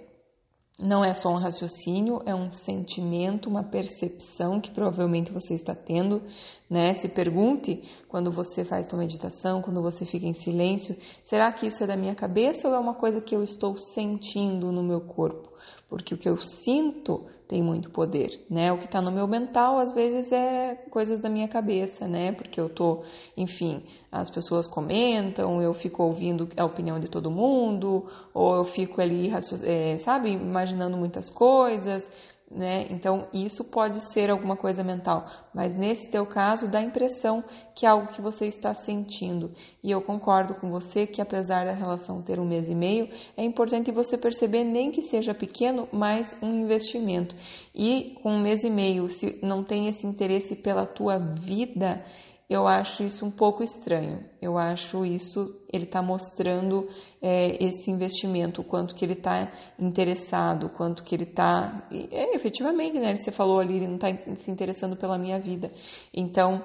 não 0.81 1.05
é 1.05 1.12
só 1.12 1.29
um 1.31 1.38
raciocínio, 1.38 2.23
é 2.25 2.35
um 2.35 2.50
sentimento, 2.53 3.49
uma 3.49 3.65
percepção 3.65 4.61
que 4.61 4.71
provavelmente 4.71 5.33
você 5.33 5.55
está 5.55 5.75
tendo, 5.75 6.23
né? 6.71 6.95
Se 6.95 7.09
pergunte 7.09 7.83
quando 8.07 8.31
você 8.31 8.65
faz 8.65 8.87
sua 8.87 8.99
meditação, 8.99 9.61
quando 9.61 9.83
você 9.83 10.07
fica 10.07 10.27
em 10.27 10.35
silêncio, 10.35 10.97
será 11.25 11.50
que 11.53 11.67
isso 11.67 11.83
é 11.83 11.87
da 11.87 11.97
minha 11.97 12.15
cabeça 12.15 12.69
ou 12.69 12.75
é 12.75 12.79
uma 12.79 12.95
coisa 12.95 13.21
que 13.21 13.35
eu 13.35 13.43
estou 13.43 13.77
sentindo 13.77 14.71
no 14.71 14.83
meu 14.83 15.00
corpo? 15.00 15.53
Porque 15.88 16.15
o 16.15 16.19
que 16.19 16.29
eu 16.29 16.37
sinto 16.37 17.27
tem 17.49 17.62
muito 17.62 17.90
poder, 17.90 18.45
né? 18.49 18.71
O 18.71 18.76
que 18.76 18.85
está 18.85 19.00
no 19.00 19.11
meu 19.11 19.26
mental 19.26 19.78
às 19.78 19.90
vezes 19.90 20.31
é 20.31 20.75
coisas 20.90 21.19
da 21.19 21.31
minha 21.31 21.49
cabeça, 21.49 22.07
né? 22.07 22.31
Porque 22.33 22.61
eu 22.61 22.69
tô, 22.69 23.02
enfim, 23.35 23.83
as 24.12 24.28
pessoas 24.28 24.67
comentam, 24.67 25.61
eu 25.62 25.73
fico 25.73 26.02
ouvindo 26.02 26.47
a 26.57 26.64
opinião 26.64 27.00
de 27.00 27.09
todo 27.09 27.31
mundo, 27.31 28.07
ou 28.35 28.55
eu 28.55 28.64
fico 28.67 29.00
ali, 29.00 29.33
é, 29.64 29.97
sabe, 29.97 30.31
imaginando 30.31 30.99
muitas 30.99 31.31
coisas. 31.31 32.11
Né? 32.50 32.87
Então, 32.90 33.28
isso 33.33 33.62
pode 33.62 34.00
ser 34.12 34.31
alguma 34.31 34.57
coisa 34.57 34.83
mental, 34.83 35.26
mas 35.55 35.75
nesse 35.75 36.11
teu 36.11 36.25
caso 36.25 36.67
dá 36.67 36.78
a 36.78 36.83
impressão 36.83 37.45
que 37.75 37.85
é 37.85 37.88
algo 37.88 38.09
que 38.09 38.23
você 38.23 38.47
está 38.47 38.73
sentindo. 38.73 39.52
E 39.83 39.90
eu 39.90 40.00
concordo 40.00 40.55
com 40.55 40.71
você 40.71 41.07
que 41.07 41.21
apesar 41.21 41.67
da 41.67 41.73
relação 41.73 42.23
ter 42.23 42.40
um 42.40 42.47
mês 42.47 42.69
e 42.69 42.75
meio, 42.75 43.09
é 43.37 43.45
importante 43.45 43.93
você 43.93 44.17
perceber 44.17 44.64
nem 44.64 44.90
que 44.90 45.02
seja 45.02 45.35
pequeno, 45.35 45.88
mas 45.93 46.37
um 46.43 46.61
investimento. 46.61 47.37
E 47.75 48.14
com 48.23 48.33
um 48.33 48.40
mês 48.40 48.64
e 48.64 48.71
meio, 48.71 49.09
se 49.09 49.38
não 49.43 49.62
tem 49.62 49.88
esse 49.88 50.07
interesse 50.07 50.57
pela 50.57 50.87
tua 50.87 51.19
vida, 51.19 52.02
eu 52.49 52.67
acho 52.67 53.05
isso 53.05 53.26
um 53.26 53.31
pouco 53.31 53.62
estranho. 53.62 54.25
Eu 54.40 54.57
acho 54.57 55.05
isso, 55.05 55.55
ele 55.71 55.85
está 55.85 56.00
mostrando 56.00 56.88
é, 57.21 57.62
esse 57.62 57.90
investimento, 57.90 58.62
o 58.62 58.64
quanto 58.64 58.95
que 58.95 59.05
ele 59.05 59.12
está 59.12 59.52
interessado, 59.78 60.67
o 60.67 60.71
quanto 60.71 61.05
que 61.05 61.14
ele 61.14 61.25
está. 61.25 61.87
É, 61.93 62.35
efetivamente, 62.35 62.99
né? 62.99 63.14
Você 63.14 63.31
falou 63.31 63.61
ali, 63.61 63.76
ele 63.76 63.87
não 63.87 63.97
está 63.97 64.09
se 64.37 64.50
interessando 64.50 64.97
pela 64.97 65.19
minha 65.19 65.38
vida. 65.38 65.71
Então, 66.14 66.64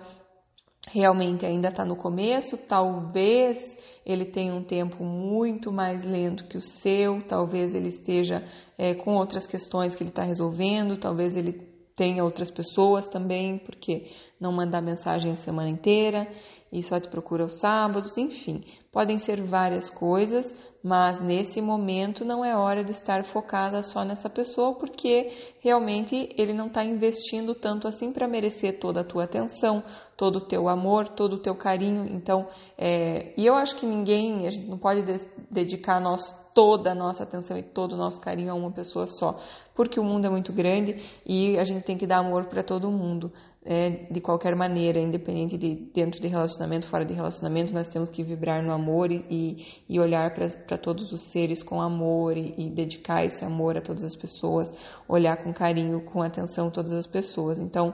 realmente 0.90 1.46
ainda 1.46 1.68
está 1.68 1.84
no 1.84 1.98
começo, 1.98 2.58
talvez 2.58 3.76
ele 4.06 4.26
tenha 4.26 4.54
um 4.54 4.64
tempo 4.64 5.04
muito 5.04 5.72
mais 5.72 6.04
lento 6.04 6.48
que 6.48 6.58
o 6.58 6.62
seu, 6.62 7.22
talvez 7.28 7.74
ele 7.74 7.88
esteja 7.88 8.44
é, 8.78 8.94
com 8.94 9.16
outras 9.16 9.46
questões 9.46 9.96
que 9.96 10.04
ele 10.04 10.10
está 10.10 10.24
resolvendo, 10.24 10.98
talvez 10.98 11.36
ele 11.36 11.73
tenha 11.96 12.24
outras 12.24 12.50
pessoas 12.50 13.08
também, 13.08 13.58
porque 13.58 14.12
não 14.40 14.52
mandar 14.52 14.82
mensagem 14.82 15.32
a 15.32 15.36
semana 15.36 15.70
inteira 15.70 16.28
e 16.72 16.82
só 16.82 17.00
te 17.00 17.08
procura 17.08 17.44
aos 17.44 17.60
sábados, 17.60 18.18
enfim, 18.18 18.64
podem 18.92 19.20
ser 19.20 19.42
várias 19.42 19.90
coisas, 19.90 20.54
mas 20.84 21.18
nesse 21.22 21.62
momento 21.62 22.26
não 22.26 22.44
é 22.44 22.56
hora 22.58 22.84
de 22.84 22.92
estar 22.92 23.24
focada 23.24 23.82
só 23.82 24.04
nessa 24.04 24.30
pessoa, 24.30 24.76
porque 24.76 25.32
realmente 25.62 26.30
ele 26.38 26.52
não 26.52 26.68
está 26.68 26.84
investindo 26.84 27.56
tanto 27.56 27.88
assim 27.88 28.12
para 28.12 28.28
merecer 28.28 28.80
toda 28.80 29.00
a 29.00 29.04
tua 29.04 29.24
atenção, 29.24 29.82
todo 30.18 30.38
o 30.38 30.42
teu 30.42 30.68
amor, 30.68 31.08
todo 31.08 31.38
o 31.38 31.40
teu 31.40 31.56
carinho. 31.56 32.06
Então, 32.14 32.50
é, 32.78 33.34
e 33.38 33.46
eu 33.46 33.56
acho 33.56 33.78
que 33.78 33.86
ninguém, 33.86 34.46
a 34.46 34.52
gente 34.52 34.68
não 34.68 34.78
pode 34.78 35.02
dedicar 35.50 36.02
nosso 36.02 36.44
toda 36.54 36.92
a 36.92 36.96
nossa 36.96 37.24
atenção 37.24 37.58
e 37.58 37.64
todo 37.64 37.94
o 37.94 37.98
nosso 37.98 38.22
carinho 38.22 38.52
a 38.52 38.54
uma 38.54 38.72
pessoa 38.72 39.08
só, 39.08 39.40
porque 39.74 40.00
o 40.00 40.04
mundo 40.04 40.28
é 40.28 40.30
muito 40.30 40.54
grande 40.54 41.02
e 41.26 41.58
a 41.58 41.64
gente 41.64 41.84
tem 41.84 41.98
que 41.98 42.06
dar 42.06 42.20
amor 42.20 42.46
para 42.46 42.62
todo 42.62 42.92
mundo. 42.92 43.32
É, 43.66 44.12
de 44.12 44.20
qualquer 44.20 44.58
maneira, 44.58 45.00
independente 45.00 45.58
de 45.58 45.74
dentro 45.94 46.20
de 46.20 46.28
relacionamento, 46.28 46.86
fora 46.86 47.06
de 47.06 47.14
relacionamento, 47.14 47.74
nós 47.74 47.88
temos 47.88 48.10
que 48.10 48.22
vibrar 48.22 48.62
no 48.62 48.74
amor 48.74 49.10
e, 49.10 49.84
e 49.88 50.00
olhar 50.02 50.34
para 50.34 50.78
todos 50.78 51.14
os 51.14 51.22
seres 51.22 51.64
com 51.64 51.82
amor 51.82 52.36
e, 52.38 52.54
e, 52.58 52.70
dedicar 52.70 53.24
esse 53.24 53.46
amor 53.46 53.78
a 53.78 53.82
todas 53.82 54.04
as 54.04 54.18
pessoas, 54.18 54.70
olhar 55.08 55.38
com 55.38 55.54
carinho, 55.54 56.02
com 56.02 56.22
atenção 56.22 56.70
todas 56.70 56.92
as 56.92 57.08
pessoas. 57.08 57.58
Então, 57.58 57.94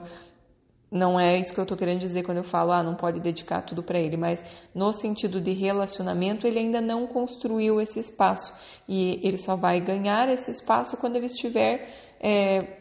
não 0.90 1.20
é 1.20 1.38
isso 1.38 1.54
que 1.54 1.60
eu 1.60 1.62
estou 1.62 1.78
querendo 1.78 2.00
dizer 2.00 2.24
quando 2.24 2.38
eu 2.38 2.44
falo, 2.44 2.72
ah, 2.72 2.82
não 2.82 2.96
pode 2.96 3.20
dedicar 3.20 3.62
tudo 3.62 3.80
para 3.80 4.00
ele, 4.00 4.16
mas 4.16 4.42
no 4.74 4.92
sentido 4.92 5.40
de 5.40 5.52
relacionamento, 5.52 6.48
ele 6.48 6.58
ainda 6.58 6.80
não 6.80 7.06
construiu 7.06 7.80
esse 7.80 8.00
espaço 8.00 8.52
e 8.88 9.20
ele 9.22 9.38
só 9.38 9.54
vai 9.54 9.80
ganhar 9.80 10.28
esse 10.28 10.50
espaço 10.50 10.96
quando 10.96 11.14
ele 11.14 11.26
estiver 11.26 11.88
é, 12.18 12.79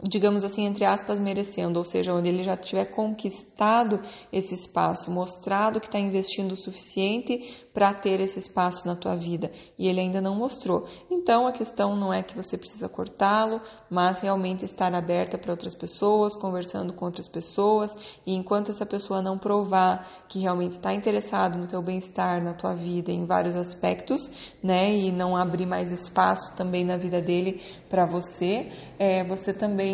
digamos 0.00 0.44
assim, 0.44 0.64
entre 0.64 0.84
aspas, 0.84 1.18
merecendo, 1.18 1.76
ou 1.76 1.84
seja, 1.84 2.14
onde 2.14 2.28
ele 2.28 2.44
já 2.44 2.56
tiver 2.56 2.84
conquistado 2.84 4.00
esse 4.32 4.54
espaço, 4.54 5.10
mostrado 5.10 5.80
que 5.80 5.86
está 5.86 5.98
investindo 5.98 6.52
o 6.52 6.56
suficiente 6.56 7.66
para 7.74 7.92
ter 7.92 8.20
esse 8.20 8.38
espaço 8.38 8.86
na 8.86 8.94
tua 8.94 9.16
vida 9.16 9.50
e 9.76 9.88
ele 9.88 10.00
ainda 10.00 10.20
não 10.20 10.36
mostrou. 10.36 10.86
Então 11.10 11.48
a 11.48 11.52
questão 11.52 11.96
não 11.96 12.12
é 12.12 12.22
que 12.22 12.36
você 12.36 12.56
precisa 12.56 12.88
cortá-lo, 12.88 13.60
mas 13.90 14.20
realmente 14.20 14.64
estar 14.64 14.94
aberta 14.94 15.36
para 15.36 15.50
outras 15.50 15.74
pessoas, 15.74 16.36
conversando 16.36 16.92
com 16.92 17.04
outras 17.04 17.26
pessoas 17.26 17.92
e 18.24 18.34
enquanto 18.34 18.70
essa 18.70 18.86
pessoa 18.86 19.20
não 19.20 19.36
provar 19.36 20.24
que 20.28 20.40
realmente 20.40 20.72
está 20.72 20.92
interessado 20.92 21.58
no 21.58 21.66
teu 21.66 21.82
bem-estar, 21.82 22.42
na 22.42 22.54
tua 22.54 22.74
vida, 22.74 23.10
em 23.10 23.24
vários 23.24 23.56
aspectos, 23.56 24.30
né, 24.62 24.92
e 24.92 25.10
não 25.10 25.36
abrir 25.36 25.66
mais 25.66 25.90
espaço 25.90 26.54
também 26.56 26.84
na 26.84 26.96
vida 26.96 27.20
dele 27.20 27.60
para 27.88 28.06
você, 28.06 28.70
é, 28.98 29.24
você 29.24 29.52
também 29.52 29.87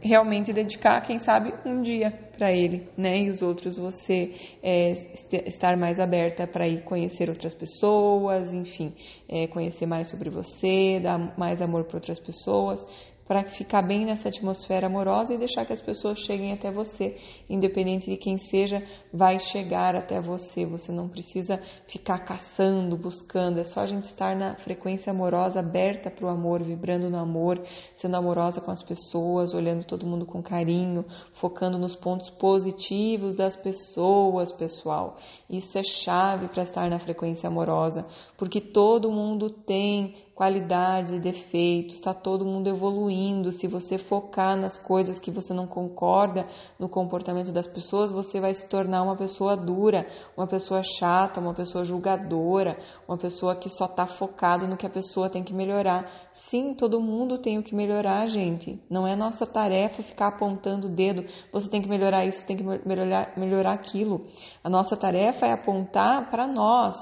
realmente 0.00 0.52
dedicar, 0.52 1.00
quem 1.00 1.18
sabe, 1.18 1.54
um 1.64 1.80
dia 1.80 2.12
para 2.36 2.52
ele, 2.52 2.88
né? 2.96 3.20
E 3.20 3.30
os 3.30 3.40
outros 3.40 3.76
você 3.76 4.32
é, 4.62 4.92
estar 5.46 5.76
mais 5.78 5.98
aberta 5.98 6.46
para 6.46 6.68
ir 6.68 6.82
conhecer 6.82 7.28
outras 7.30 7.54
pessoas, 7.54 8.52
enfim, 8.52 8.92
é, 9.28 9.46
conhecer 9.46 9.86
mais 9.86 10.08
sobre 10.08 10.28
você, 10.28 11.00
dar 11.00 11.34
mais 11.38 11.62
amor 11.62 11.84
para 11.84 11.96
outras 11.96 12.18
pessoas 12.18 12.84
para 13.26 13.44
ficar 13.44 13.82
bem 13.82 14.04
nessa 14.04 14.28
atmosfera 14.28 14.86
amorosa 14.86 15.32
e 15.32 15.38
deixar 15.38 15.64
que 15.64 15.72
as 15.72 15.80
pessoas 15.80 16.18
cheguem 16.18 16.52
até 16.52 16.70
você, 16.70 17.16
independente 17.48 18.10
de 18.10 18.16
quem 18.16 18.36
seja, 18.36 18.82
vai 19.12 19.38
chegar 19.38 19.96
até 19.96 20.20
você. 20.20 20.66
Você 20.66 20.92
não 20.92 21.08
precisa 21.08 21.58
ficar 21.86 22.18
caçando, 22.18 22.96
buscando, 22.96 23.58
é 23.58 23.64
só 23.64 23.80
a 23.80 23.86
gente 23.86 24.04
estar 24.04 24.36
na 24.36 24.56
frequência 24.56 25.10
amorosa, 25.10 25.60
aberta 25.60 26.10
para 26.10 26.26
o 26.26 26.28
amor, 26.28 26.62
vibrando 26.62 27.08
no 27.08 27.18
amor, 27.18 27.62
sendo 27.94 28.16
amorosa 28.16 28.60
com 28.60 28.70
as 28.70 28.82
pessoas, 28.82 29.54
olhando 29.54 29.84
todo 29.84 30.06
mundo 30.06 30.26
com 30.26 30.42
carinho, 30.42 31.04
focando 31.32 31.78
nos 31.78 31.96
pontos 31.96 32.28
positivos 32.28 33.34
das 33.34 33.56
pessoas, 33.56 34.52
pessoal. 34.52 35.16
Isso 35.48 35.78
é 35.78 35.82
chave 35.82 36.48
para 36.48 36.62
estar 36.62 36.90
na 36.90 36.98
frequência 36.98 37.48
amorosa, 37.48 38.06
porque 38.36 38.60
todo 38.60 39.10
mundo 39.10 39.48
tem 39.48 40.14
qualidades 40.34 41.12
e 41.12 41.20
defeitos, 41.20 41.94
está 41.94 42.12
todo 42.12 42.44
mundo 42.44 42.68
evoluindo. 42.68 43.52
Se 43.52 43.68
você 43.68 43.96
focar 43.96 44.56
nas 44.56 44.76
coisas 44.76 45.18
que 45.18 45.30
você 45.30 45.54
não 45.54 45.66
concorda 45.66 46.46
no 46.78 46.88
comportamento 46.88 47.52
das 47.52 47.66
pessoas, 47.66 48.10
você 48.10 48.40
vai 48.40 48.52
se 48.52 48.68
tornar 48.68 49.02
uma 49.02 49.16
pessoa 49.16 49.56
dura, 49.56 50.06
uma 50.36 50.46
pessoa 50.46 50.82
chata, 50.82 51.40
uma 51.40 51.54
pessoa 51.54 51.84
julgadora, 51.84 52.76
uma 53.06 53.16
pessoa 53.16 53.54
que 53.54 53.68
só 53.68 53.84
está 53.84 54.06
focado 54.06 54.66
no 54.66 54.76
que 54.76 54.86
a 54.86 54.90
pessoa 54.90 55.30
tem 55.30 55.44
que 55.44 55.54
melhorar. 55.54 56.10
Sim, 56.32 56.74
todo 56.74 57.00
mundo 57.00 57.38
tem 57.38 57.58
o 57.58 57.62
que 57.62 57.74
melhorar, 57.74 58.26
gente. 58.26 58.82
Não 58.90 59.06
é 59.06 59.14
nossa 59.14 59.46
tarefa 59.46 60.02
ficar 60.02 60.28
apontando 60.28 60.88
o 60.88 60.90
dedo. 60.90 61.24
Você 61.52 61.70
tem 61.70 61.80
que 61.80 61.88
melhorar 61.88 62.24
isso, 62.26 62.44
tem 62.44 62.56
que 62.56 62.64
melhorar, 62.64 63.32
melhorar 63.36 63.72
aquilo. 63.72 64.26
A 64.64 64.68
nossa 64.68 64.96
tarefa 64.96 65.46
é 65.46 65.52
apontar 65.52 66.28
para 66.30 66.46
nós, 66.46 66.96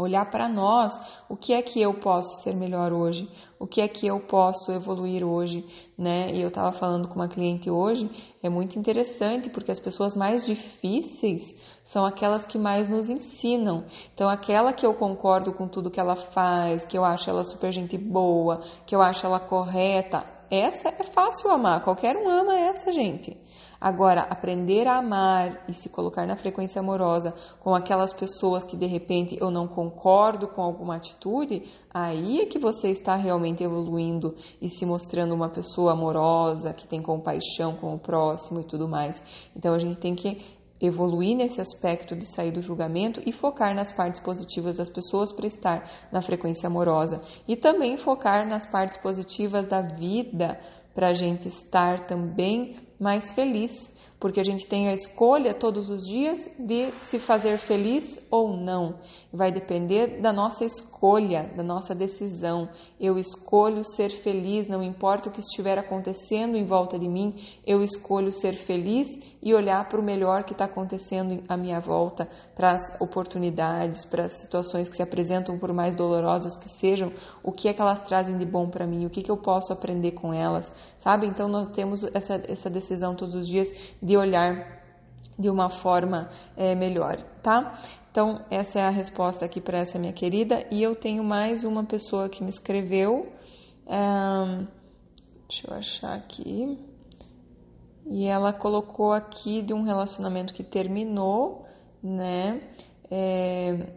olhar 0.00 0.30
para 0.30 0.48
nós, 0.48 0.92
o 1.28 1.36
que 1.36 1.52
é 1.52 1.60
que 1.60 1.80
eu 1.80 1.94
posso 1.94 2.42
ser 2.42 2.54
melhor 2.54 2.92
hoje, 2.92 3.28
o 3.58 3.66
que 3.66 3.80
é 3.80 3.88
que 3.88 4.06
eu 4.06 4.20
posso 4.20 4.70
evoluir 4.72 5.24
hoje, 5.24 5.64
né? 5.96 6.30
E 6.32 6.40
eu 6.40 6.48
estava 6.48 6.72
falando 6.72 7.08
com 7.08 7.16
uma 7.16 7.28
cliente 7.28 7.70
hoje, 7.70 8.10
é 8.42 8.48
muito 8.48 8.78
interessante 8.78 9.50
porque 9.50 9.72
as 9.72 9.80
pessoas 9.80 10.14
mais 10.14 10.46
difíceis 10.46 11.54
são 11.82 12.04
aquelas 12.04 12.44
que 12.44 12.58
mais 12.58 12.88
nos 12.88 13.08
ensinam. 13.08 13.84
Então, 14.14 14.28
aquela 14.28 14.72
que 14.72 14.86
eu 14.86 14.94
concordo 14.94 15.52
com 15.52 15.66
tudo 15.66 15.90
que 15.90 16.00
ela 16.00 16.16
faz, 16.16 16.84
que 16.84 16.96
eu 16.96 17.04
acho 17.04 17.28
ela 17.28 17.42
super 17.42 17.72
gente 17.72 17.98
boa, 17.98 18.62
que 18.86 18.94
eu 18.94 19.02
acho 19.02 19.26
ela 19.26 19.40
correta, 19.40 20.24
essa 20.50 20.88
é 20.88 21.04
fácil 21.04 21.50
amar, 21.50 21.82
qualquer 21.82 22.16
um 22.16 22.28
ama 22.28 22.58
essa 22.58 22.90
gente. 22.92 23.36
Agora, 23.80 24.22
aprender 24.22 24.88
a 24.88 24.98
amar 24.98 25.64
e 25.68 25.72
se 25.72 25.88
colocar 25.88 26.26
na 26.26 26.36
frequência 26.36 26.80
amorosa 26.80 27.32
com 27.60 27.74
aquelas 27.74 28.12
pessoas 28.12 28.64
que 28.64 28.76
de 28.76 28.86
repente 28.86 29.38
eu 29.40 29.52
não 29.52 29.68
concordo 29.68 30.48
com 30.48 30.62
alguma 30.62 30.96
atitude, 30.96 31.62
aí 31.94 32.40
é 32.40 32.46
que 32.46 32.58
você 32.58 32.88
está 32.88 33.14
realmente 33.14 33.62
evoluindo 33.62 34.34
e 34.60 34.68
se 34.68 34.84
mostrando 34.84 35.32
uma 35.32 35.48
pessoa 35.48 35.92
amorosa, 35.92 36.74
que 36.74 36.88
tem 36.88 37.00
compaixão 37.00 37.76
com 37.76 37.94
o 37.94 37.98
próximo 37.98 38.60
e 38.60 38.64
tudo 38.64 38.88
mais. 38.88 39.22
Então 39.54 39.72
a 39.72 39.78
gente 39.78 39.98
tem 39.98 40.14
que 40.14 40.58
evoluir 40.80 41.36
nesse 41.36 41.60
aspecto 41.60 42.16
de 42.16 42.26
sair 42.26 42.52
do 42.52 42.62
julgamento 42.62 43.20
e 43.24 43.32
focar 43.32 43.74
nas 43.74 43.92
partes 43.92 44.20
positivas 44.20 44.76
das 44.76 44.88
pessoas 44.88 45.32
para 45.32 45.46
estar 45.46 46.08
na 46.10 46.22
frequência 46.22 46.66
amorosa 46.66 47.20
e 47.46 47.56
também 47.56 47.96
focar 47.96 48.48
nas 48.48 48.66
partes 48.66 48.96
positivas 48.96 49.66
da 49.66 49.82
vida 49.82 50.60
para 50.94 51.10
a 51.10 51.14
gente 51.14 51.46
estar 51.48 52.06
também 52.06 52.87
mais 52.98 53.32
feliz, 53.32 53.90
porque 54.20 54.40
a 54.40 54.44
gente 54.44 54.66
tem 54.66 54.88
a 54.88 54.94
escolha 54.94 55.54
todos 55.54 55.88
os 55.88 56.04
dias 56.04 56.40
de 56.58 56.90
se 57.00 57.18
fazer 57.18 57.58
feliz 57.58 58.18
ou 58.30 58.56
não. 58.56 58.98
Vai 59.32 59.52
depender 59.52 60.20
da 60.20 60.32
nossa 60.32 60.64
escolha, 60.64 61.44
da 61.56 61.62
nossa 61.62 61.94
decisão. 61.94 62.68
Eu 63.00 63.18
escolho 63.18 63.84
ser 63.84 64.10
feliz, 64.10 64.66
não 64.66 64.82
importa 64.82 65.28
o 65.28 65.32
que 65.32 65.40
estiver 65.40 65.78
acontecendo 65.78 66.56
em 66.56 66.64
volta 66.64 66.98
de 66.98 67.08
mim, 67.08 67.34
eu 67.64 67.82
escolho 67.84 68.32
ser 68.32 68.54
feliz 68.54 69.06
e 69.42 69.54
olhar 69.54 69.88
para 69.88 70.00
o 70.00 70.02
melhor 70.02 70.44
que 70.44 70.52
está 70.52 70.64
acontecendo 70.64 71.42
à 71.48 71.56
minha 71.56 71.80
volta, 71.80 72.28
para 72.54 72.72
as 72.72 73.00
oportunidades, 73.00 74.04
para 74.04 74.24
as 74.24 74.32
situações 74.32 74.88
que 74.88 74.96
se 74.96 75.02
apresentam, 75.02 75.58
por 75.58 75.72
mais 75.72 75.94
dolorosas 75.94 76.56
que 76.58 76.68
sejam, 76.68 77.12
o 77.42 77.52
que 77.52 77.68
é 77.68 77.72
que 77.72 77.80
elas 77.80 78.02
trazem 78.02 78.36
de 78.36 78.44
bom 78.44 78.68
para 78.68 78.86
mim, 78.86 79.06
o 79.06 79.10
que, 79.10 79.22
que 79.22 79.30
eu 79.30 79.36
posso 79.36 79.72
aprender 79.72 80.12
com 80.12 80.32
elas, 80.32 80.72
sabe? 80.98 81.26
Então 81.26 81.48
nós 81.48 81.68
temos 81.68 82.04
essa, 82.14 82.40
essa 82.48 82.68
decisão 82.68 83.14
todos 83.14 83.34
os 83.34 83.46
dias 83.46 83.68
de 84.02 84.16
olhar 84.16 84.78
de 85.38 85.48
uma 85.48 85.70
forma 85.70 86.28
é, 86.56 86.74
melhor, 86.74 87.22
tá? 87.42 87.80
Então, 88.10 88.44
essa 88.50 88.80
é 88.80 88.82
a 88.82 88.90
resposta 88.90 89.44
aqui 89.44 89.60
para 89.60 89.78
essa 89.78 89.96
minha 89.96 90.12
querida. 90.12 90.66
E 90.72 90.82
eu 90.82 90.96
tenho 90.96 91.22
mais 91.22 91.62
uma 91.62 91.84
pessoa 91.84 92.28
que 92.28 92.42
me 92.42 92.48
escreveu. 92.48 93.32
Deixa 95.48 95.70
eu 95.70 95.74
achar 95.74 96.14
aqui. 96.14 96.87
E 98.10 98.26
ela 98.26 98.52
colocou 98.52 99.12
aqui 99.12 99.60
de 99.60 99.74
um 99.74 99.82
relacionamento 99.82 100.54
que 100.54 100.64
terminou, 100.64 101.66
né? 102.02 102.60
É, 103.10 103.92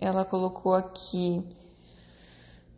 ela 0.00 0.24
colocou 0.24 0.74
aqui 0.74 1.44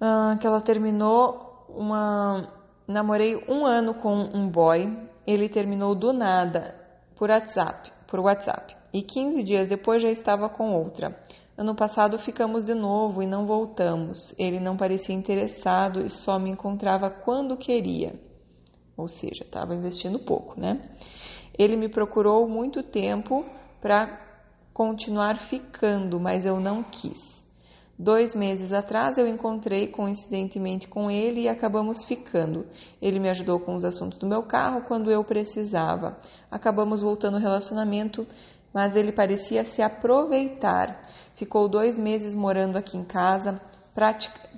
ah, 0.00 0.36
que 0.40 0.46
ela 0.46 0.60
terminou 0.60 1.64
uma. 1.68 2.52
Namorei 2.86 3.36
um 3.48 3.64
ano 3.64 3.94
com 3.94 4.14
um 4.14 4.48
boy, 4.48 4.96
ele 5.26 5.48
terminou 5.48 5.94
do 5.94 6.12
nada 6.12 6.74
por 7.16 7.30
WhatsApp, 7.30 7.90
por 8.06 8.20
WhatsApp. 8.20 8.76
E 8.92 9.02
15 9.02 9.42
dias 9.42 9.68
depois 9.68 10.02
já 10.02 10.10
estava 10.10 10.48
com 10.48 10.72
outra. 10.74 11.16
Ano 11.56 11.74
passado 11.74 12.18
ficamos 12.18 12.66
de 12.66 12.74
novo 12.74 13.22
e 13.22 13.26
não 13.26 13.46
voltamos. 13.46 14.34
Ele 14.38 14.60
não 14.60 14.76
parecia 14.76 15.14
interessado 15.14 16.00
e 16.00 16.10
só 16.10 16.38
me 16.38 16.50
encontrava 16.50 17.10
quando 17.10 17.56
queria. 17.56 18.12
Ou 18.96 19.08
seja, 19.08 19.44
estava 19.44 19.74
investindo 19.74 20.18
pouco, 20.18 20.58
né? 20.58 20.80
Ele 21.58 21.76
me 21.76 21.88
procurou 21.88 22.48
muito 22.48 22.82
tempo 22.82 23.44
para 23.80 24.20
continuar 24.72 25.38
ficando, 25.38 26.18
mas 26.20 26.44
eu 26.44 26.60
não 26.60 26.82
quis. 26.82 27.44
Dois 27.98 28.34
meses 28.34 28.74
atrás 28.74 29.16
eu 29.16 29.26
encontrei 29.26 29.88
coincidentemente 29.88 30.86
com 30.86 31.10
ele 31.10 31.42
e 31.42 31.48
acabamos 31.48 32.04
ficando. 32.04 32.66
Ele 33.00 33.18
me 33.18 33.30
ajudou 33.30 33.58
com 33.58 33.74
os 33.74 33.84
assuntos 33.84 34.18
do 34.18 34.26
meu 34.26 34.42
carro 34.42 34.82
quando 34.82 35.10
eu 35.10 35.24
precisava. 35.24 36.18
Acabamos 36.50 37.00
voltando 37.00 37.36
ao 37.36 37.40
relacionamento, 37.40 38.26
mas 38.72 38.94
ele 38.94 39.12
parecia 39.12 39.64
se 39.64 39.80
aproveitar. 39.80 41.08
Ficou 41.34 41.66
dois 41.70 41.96
meses 41.96 42.34
morando 42.34 42.76
aqui 42.76 42.98
em 42.98 43.04
casa, 43.04 43.58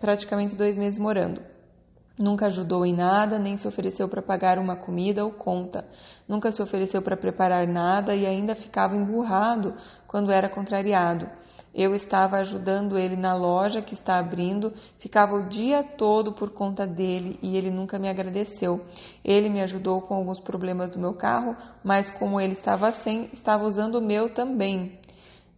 praticamente 0.01 0.57
dois 0.57 0.77
meses 0.77 0.99
morando. 0.99 1.41
Nunca 2.19 2.47
ajudou 2.47 2.85
em 2.85 2.93
nada, 2.93 3.39
nem 3.39 3.57
se 3.57 3.69
ofereceu 3.69 4.09
para 4.09 4.21
pagar 4.21 4.59
uma 4.59 4.75
comida 4.75 5.25
ou 5.25 5.31
conta. 5.31 5.87
Nunca 6.27 6.51
se 6.51 6.61
ofereceu 6.61 7.01
para 7.01 7.17
preparar 7.17 7.67
nada 7.69 8.13
e 8.15 8.27
ainda 8.27 8.57
ficava 8.57 8.97
emburrado 8.97 9.75
quando 10.07 10.33
era 10.33 10.49
contrariado. 10.49 11.29
Eu 11.73 11.95
estava 11.95 12.39
ajudando 12.39 12.99
ele 12.99 13.15
na 13.15 13.37
loja 13.37 13.81
que 13.81 13.95
está 13.95 14.19
abrindo, 14.19 14.73
ficava 14.99 15.35
o 15.35 15.49
dia 15.49 15.85
todo 15.85 16.33
por 16.33 16.51
conta 16.51 16.85
dele 16.85 17.39
e 17.41 17.57
ele 17.57 17.71
nunca 17.71 18.01
me 18.01 18.09
agradeceu. 18.09 18.85
Ele 19.25 19.49
me 19.49 19.63
ajudou 19.63 20.03
com 20.03 20.15
alguns 20.15 20.41
problemas 20.41 20.91
do 20.91 20.99
meu 20.99 21.15
carro, 21.15 21.55
mas 21.85 22.11
como 22.11 22.41
ele 22.41 22.53
estava 22.53 22.91
sem, 22.91 23.29
estava 23.33 23.65
usando 23.65 23.97
o 23.97 24.05
meu 24.05 24.35
também. 24.35 24.99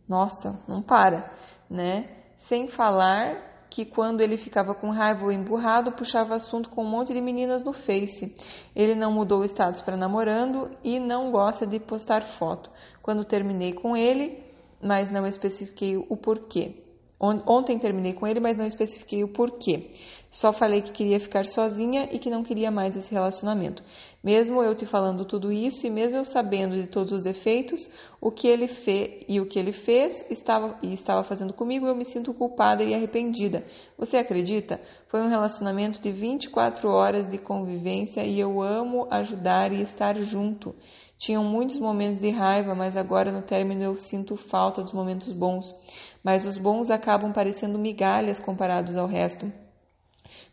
Nossa, 0.07 0.59
não 0.69 0.83
para, 0.83 1.33
né? 1.71 2.11
Sem 2.37 2.69
falar 2.69 3.50
que 3.71 3.85
quando 3.85 4.21
ele 4.21 4.37
ficava 4.37 4.75
com 4.75 4.91
raiva 4.91 5.25
ou 5.25 5.33
emburrado, 5.33 5.93
puxava 5.93 6.35
assunto 6.35 6.69
com 6.69 6.83
um 6.83 6.91
monte 6.91 7.15
de 7.15 7.21
meninas 7.21 7.63
no 7.63 7.73
Face. 7.73 8.35
Ele 8.75 8.95
não 8.95 9.13
mudou 9.13 9.41
o 9.41 9.45
status 9.45 9.81
para 9.81 9.97
namorando 9.97 10.71
e 10.83 10.99
não 10.99 11.31
gosta 11.31 11.67
de 11.67 11.79
postar 11.79 12.27
foto. 12.27 12.71
Quando 13.01 13.25
terminei 13.25 13.73
com 13.73 13.97
ele, 13.97 14.43
mas 14.83 15.11
não 15.11 15.27
especifiquei 15.27 15.97
o 15.97 16.17
porquê. 16.17 16.83
Ontem 17.21 17.79
terminei 17.79 18.15
com 18.15 18.27
ele, 18.27 18.41
mas 18.41 18.57
não 18.57 18.65
especifiquei 18.65 19.23
o 19.23 19.29
porquê. 19.29 19.91
Só 20.31 20.53
falei 20.53 20.81
que 20.81 20.91
queria 20.91 21.21
ficar 21.21 21.45
sozinha 21.45 22.09
e 22.11 22.19
que 22.19 22.31
não 22.31 22.43
queria 22.43 22.71
mais 22.71 22.97
esse 22.97 23.13
relacionamento. 23.13 23.83
Mesmo 24.23 24.63
eu 24.63 24.75
te 24.75 24.85
falando 24.85 25.25
tudo 25.25 25.51
isso 25.51 25.87
e 25.87 25.91
mesmo 25.91 26.19
eu 26.19 26.27
sabendo 26.27 26.75
de 26.75 26.87
todos 26.87 27.11
os 27.11 27.23
defeitos, 27.23 27.89
o 28.21 28.31
que 28.31 28.47
ele 28.47 28.69
fez 28.69 29.25
e 29.27 29.41
o 29.41 29.47
que 29.47 29.59
ele 29.59 29.73
fez 29.73 30.27
estava 30.29 30.79
e 30.83 30.93
estava 30.93 31.23
fazendo 31.23 31.55
comigo, 31.55 31.87
eu 31.87 31.97
me 31.97 32.05
sinto 32.05 32.35
culpada 32.35 32.85
e 32.85 32.95
arrependida. 32.95 33.65
Você 33.97 34.19
acredita? 34.19 34.79
Foi 35.09 35.23
um 35.23 35.29
relacionamento 35.29 36.03
de 36.03 36.13
24 36.13 36.91
horas 36.91 37.27
de 37.29 37.39
convivência 37.39 38.23
e 38.23 38.39
eu 38.39 38.61
amo 38.61 39.09
ajudar 39.11 39.73
e 39.73 39.81
estar 39.81 40.15
junto. 40.21 40.75
Tinham 41.17 41.43
muitos 41.43 41.79
momentos 41.79 42.19
de 42.19 42.31
raiva, 42.31 42.75
mas 42.75 42.99
agora 42.99 43.33
no 43.33 43.41
término 43.41 43.83
eu 43.83 43.97
sinto 43.97 44.37
falta 44.37 44.83
dos 44.83 44.93
momentos 44.93 45.33
bons. 45.33 45.75
Mas 46.23 46.45
os 46.45 46.59
bons 46.59 46.91
acabam 46.91 47.33
parecendo 47.33 47.79
migalhas 47.79 48.39
comparados 48.39 48.99
ao 48.99 49.07
resto. 49.07 49.51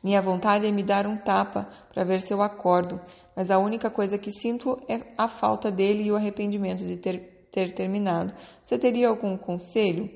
Minha 0.01 0.21
vontade 0.21 0.65
é 0.65 0.71
me 0.71 0.83
dar 0.83 1.05
um 1.07 1.17
tapa 1.17 1.67
para 1.93 2.03
ver 2.03 2.21
se 2.21 2.33
eu 2.33 2.41
acordo, 2.41 2.99
mas 3.37 3.51
a 3.51 3.59
única 3.59 3.91
coisa 3.91 4.17
que 4.17 4.31
sinto 4.31 4.81
é 4.89 4.99
a 5.15 5.27
falta 5.27 5.69
dele 5.69 6.05
e 6.05 6.11
o 6.11 6.15
arrependimento 6.15 6.83
de 6.83 6.97
ter, 6.97 7.45
ter 7.51 7.71
terminado. 7.71 8.33
Você 8.63 8.79
teria 8.79 9.07
algum 9.07 9.37
conselho? 9.37 10.09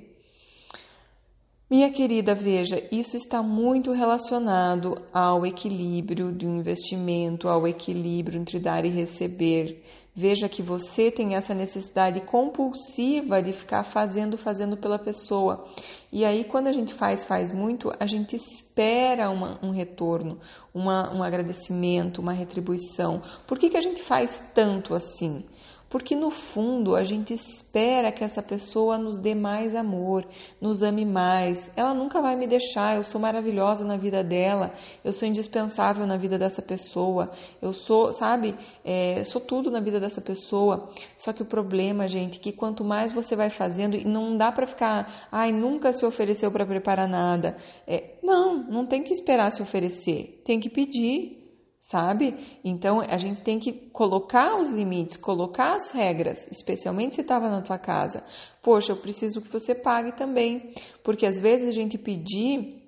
Minha 1.70 1.92
querida, 1.92 2.34
veja, 2.34 2.84
isso 2.92 3.16
está 3.16 3.44
muito 3.44 3.92
relacionado 3.92 5.04
ao 5.14 5.46
equilíbrio 5.46 6.32
do 6.32 6.48
investimento, 6.48 7.48
ao 7.48 7.68
equilíbrio 7.68 8.42
entre 8.42 8.60
dar 8.60 8.86
e 8.86 8.90
receber. 8.90 9.84
Veja 10.14 10.50
que 10.50 10.62
você 10.62 11.10
tem 11.10 11.36
essa 11.36 11.54
necessidade 11.54 12.20
compulsiva 12.22 13.42
de 13.42 13.54
ficar 13.54 13.86
fazendo, 13.86 14.38
fazendo 14.38 14.76
pela 14.76 15.00
pessoa. 15.00 15.66
E 16.12 16.26
aí, 16.26 16.44
quando 16.44 16.68
a 16.68 16.74
gente 16.74 16.94
faz, 16.94 17.24
faz 17.24 17.50
muito, 17.50 17.94
a 17.98 18.06
gente 18.06 18.36
espera 18.36 19.30
uma, 19.30 19.58
um 19.64 19.72
retorno, 19.72 20.38
uma, 20.74 21.16
um 21.16 21.24
agradecimento, 21.24 22.20
uma 22.20 22.34
retribuição. 22.34 23.22
Por 23.48 23.58
que, 23.58 23.70
que 23.70 23.78
a 23.78 23.82
gente 23.82 24.02
faz 24.02 24.44
tanto 24.54 24.94
assim? 24.94 25.46
Porque 25.92 26.16
no 26.16 26.32
fundo 26.32 26.96
a 26.96 27.04
gente 27.04 27.34
espera 27.34 28.14
que 28.14 28.24
essa 28.24 28.42
pessoa 28.42 28.98
nos 28.98 29.20
dê 29.20 29.36
mais 29.36 29.76
amor, 29.76 30.26
nos 30.60 30.82
ame 30.82 31.06
mais. 31.06 31.70
Ela 31.76 31.94
nunca 31.94 32.22
vai 32.22 32.34
me 32.38 32.48
deixar, 32.48 32.96
eu 32.96 33.04
sou 33.04 33.20
maravilhosa 33.20 33.84
na 33.84 33.98
vida 33.98 34.24
dela, 34.24 34.72
eu 35.04 35.12
sou 35.12 35.28
indispensável 35.28 36.08
na 36.08 36.16
vida 36.16 36.40
dessa 36.40 36.62
pessoa, 36.62 37.30
eu 37.62 37.74
sou, 37.74 38.14
sabe, 38.14 38.56
é, 38.86 39.22
sou 39.26 39.42
tudo 39.42 39.70
na 39.70 39.82
vida 39.82 40.00
dessa 40.00 40.22
pessoa. 40.22 40.90
Só 41.18 41.34
que 41.34 41.44
o 41.44 41.46
problema, 41.46 42.08
gente, 42.08 42.40
é 42.40 42.42
que 42.42 42.54
quanto 42.54 42.86
mais 42.86 43.12
você 43.12 43.36
vai 43.36 43.50
fazendo, 43.50 43.98
e 43.98 44.06
não 44.06 44.38
dá 44.38 44.50
para 44.50 44.66
ficar, 44.66 45.28
ai, 45.30 45.52
nunca 45.52 45.92
se 45.92 46.06
ofereceu 46.06 46.50
para 46.50 46.66
preparar 46.66 47.08
nada. 47.08 47.58
É, 47.86 48.16
não, 48.24 48.64
não 48.64 48.86
tem 48.86 49.04
que 49.04 49.12
esperar 49.12 49.52
se 49.52 49.62
oferecer, 49.62 50.42
tem 50.46 50.58
que 50.58 50.70
pedir 50.70 51.41
sabe? 51.82 52.60
Então 52.64 53.02
a 53.02 53.18
gente 53.18 53.42
tem 53.42 53.58
que 53.58 53.74
colocar 53.90 54.56
os 54.58 54.70
limites, 54.70 55.18
colocar 55.18 55.74
as 55.74 55.92
regras, 55.92 56.48
especialmente 56.52 57.16
se 57.16 57.22
estava 57.22 57.50
na 57.50 57.62
tua 57.62 57.80
casa. 57.80 58.24
Poxa, 58.62 58.92
eu 58.92 59.02
preciso 59.02 59.42
que 59.42 59.52
você 59.52 59.74
pague 59.74 60.16
também, 60.16 60.74
porque 61.04 61.26
às 61.26 61.40
vezes 61.40 61.68
a 61.68 61.72
gente 61.72 61.98
pedir 61.98 62.80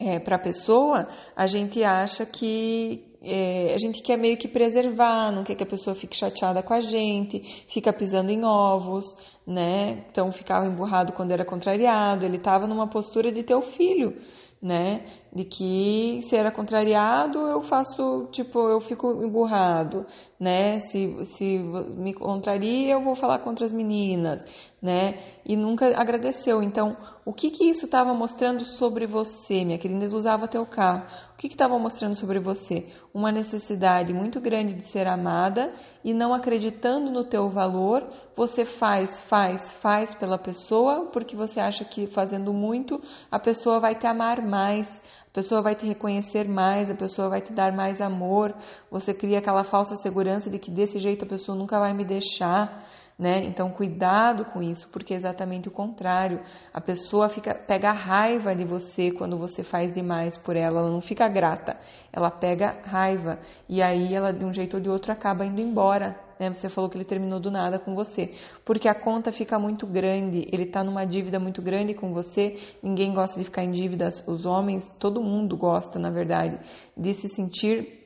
é, 0.00 0.18
para 0.18 0.34
a 0.34 0.40
pessoa, 0.40 1.06
a 1.36 1.46
gente 1.46 1.84
acha 1.84 2.26
que 2.26 3.14
é, 3.22 3.72
a 3.72 3.78
gente 3.78 4.02
quer 4.02 4.18
meio 4.18 4.36
que 4.36 4.48
preservar, 4.48 5.30
não 5.30 5.44
quer 5.44 5.54
que 5.54 5.62
a 5.62 5.66
pessoa 5.66 5.94
fique 5.94 6.16
chateada 6.16 6.62
com 6.62 6.74
a 6.74 6.80
gente, 6.80 7.64
fica 7.68 7.92
pisando 7.92 8.30
em 8.30 8.44
ovos, 8.44 9.04
né? 9.46 10.04
Então 10.10 10.30
ficava 10.32 10.66
emburrado 10.66 11.12
quando 11.12 11.30
era 11.30 11.44
contrariado, 11.44 12.26
ele 12.26 12.36
estava 12.36 12.66
numa 12.66 12.90
postura 12.90 13.30
de 13.30 13.44
ter 13.44 13.54
o 13.54 13.62
filho 13.62 14.20
né? 14.64 15.04
De 15.30 15.44
que 15.44 16.20
se 16.22 16.34
era 16.34 16.50
contrariado, 16.50 17.38
eu 17.38 17.60
faço, 17.60 18.28
tipo, 18.32 18.58
eu 18.66 18.80
fico 18.80 19.22
emburrado, 19.22 20.06
né? 20.44 20.78
Se, 20.78 21.24
se 21.24 21.58
me 21.96 22.12
contraria, 22.12 22.92
eu 22.92 23.02
vou 23.02 23.14
falar 23.14 23.38
contra 23.38 23.64
as 23.64 23.72
meninas, 23.72 24.42
né? 24.80 25.14
E 25.46 25.56
nunca 25.56 25.86
agradeceu. 25.98 26.62
Então, 26.62 26.98
o 27.24 27.32
que 27.32 27.50
que 27.50 27.64
isso 27.64 27.86
estava 27.86 28.12
mostrando 28.12 28.62
sobre 28.66 29.06
você, 29.06 29.64
minha 29.64 29.78
querida? 29.78 30.14
Usava 30.14 30.46
teu 30.46 30.66
carro. 30.66 31.06
O 31.32 31.36
que 31.38 31.48
que 31.48 31.54
estava 31.54 31.78
mostrando 31.78 32.14
sobre 32.14 32.38
você? 32.38 32.86
Uma 33.14 33.32
necessidade 33.32 34.12
muito 34.12 34.38
grande 34.38 34.74
de 34.74 34.84
ser 34.84 35.06
amada 35.06 35.72
e 36.04 36.12
não 36.12 36.34
acreditando 36.34 37.10
no 37.10 37.24
teu 37.24 37.48
valor, 37.48 38.06
você 38.36 38.66
faz, 38.66 39.22
faz, 39.22 39.70
faz 39.70 40.14
pela 40.14 40.36
pessoa, 40.36 41.08
porque 41.10 41.34
você 41.34 41.58
acha 41.58 41.84
que 41.86 42.06
fazendo 42.06 42.52
muito, 42.52 43.00
a 43.30 43.38
pessoa 43.38 43.80
vai 43.80 43.94
te 43.94 44.06
amar 44.06 44.42
mais, 44.42 45.02
pessoa 45.34 45.60
vai 45.60 45.74
te 45.74 45.84
reconhecer 45.84 46.48
mais, 46.48 46.88
a 46.88 46.94
pessoa 46.94 47.28
vai 47.28 47.42
te 47.42 47.52
dar 47.52 47.72
mais 47.72 48.00
amor. 48.00 48.54
Você 48.90 49.12
cria 49.12 49.38
aquela 49.38 49.64
falsa 49.64 49.96
segurança 49.96 50.48
de 50.48 50.58
que 50.58 50.70
desse 50.70 50.98
jeito 50.98 51.26
a 51.26 51.28
pessoa 51.28 51.58
nunca 51.58 51.78
vai 51.78 51.92
me 51.92 52.04
deixar 52.04 52.86
né? 53.18 53.44
Então 53.44 53.70
cuidado 53.70 54.44
com 54.46 54.62
isso, 54.62 54.88
porque 54.88 55.14
é 55.14 55.16
exatamente 55.16 55.68
o 55.68 55.70
contrário. 55.70 56.40
A 56.72 56.80
pessoa 56.80 57.28
fica 57.28 57.54
pega 57.54 57.92
raiva 57.92 58.54
de 58.54 58.64
você 58.64 59.10
quando 59.10 59.38
você 59.38 59.62
faz 59.62 59.92
demais 59.92 60.36
por 60.36 60.56
ela, 60.56 60.80
ela 60.80 60.90
não 60.90 61.00
fica 61.00 61.28
grata, 61.28 61.78
ela 62.12 62.30
pega 62.30 62.80
raiva 62.84 63.38
e 63.68 63.82
aí 63.82 64.14
ela 64.14 64.32
de 64.32 64.44
um 64.44 64.52
jeito 64.52 64.76
ou 64.76 64.82
de 64.82 64.88
outro 64.88 65.12
acaba 65.12 65.44
indo 65.44 65.60
embora. 65.60 66.23
Né? 66.38 66.52
Você 66.52 66.68
falou 66.68 66.90
que 66.90 66.96
ele 66.96 67.04
terminou 67.04 67.40
do 67.40 67.50
nada 67.50 67.78
com 67.78 67.94
você, 67.94 68.32
porque 68.64 68.88
a 68.88 68.94
conta 68.94 69.30
fica 69.32 69.58
muito 69.58 69.86
grande, 69.86 70.46
ele 70.52 70.64
está 70.64 70.82
numa 70.82 71.04
dívida 71.04 71.38
muito 71.38 71.62
grande 71.62 71.94
com 71.94 72.12
você. 72.12 72.58
Ninguém 72.82 73.12
gosta 73.14 73.38
de 73.38 73.44
ficar 73.44 73.64
em 73.64 73.70
dívida, 73.70 74.08
os 74.26 74.44
homens, 74.44 74.88
todo 74.98 75.22
mundo 75.22 75.56
gosta, 75.56 75.98
na 75.98 76.10
verdade, 76.10 76.58
de 76.96 77.14
se 77.14 77.28
sentir 77.28 78.04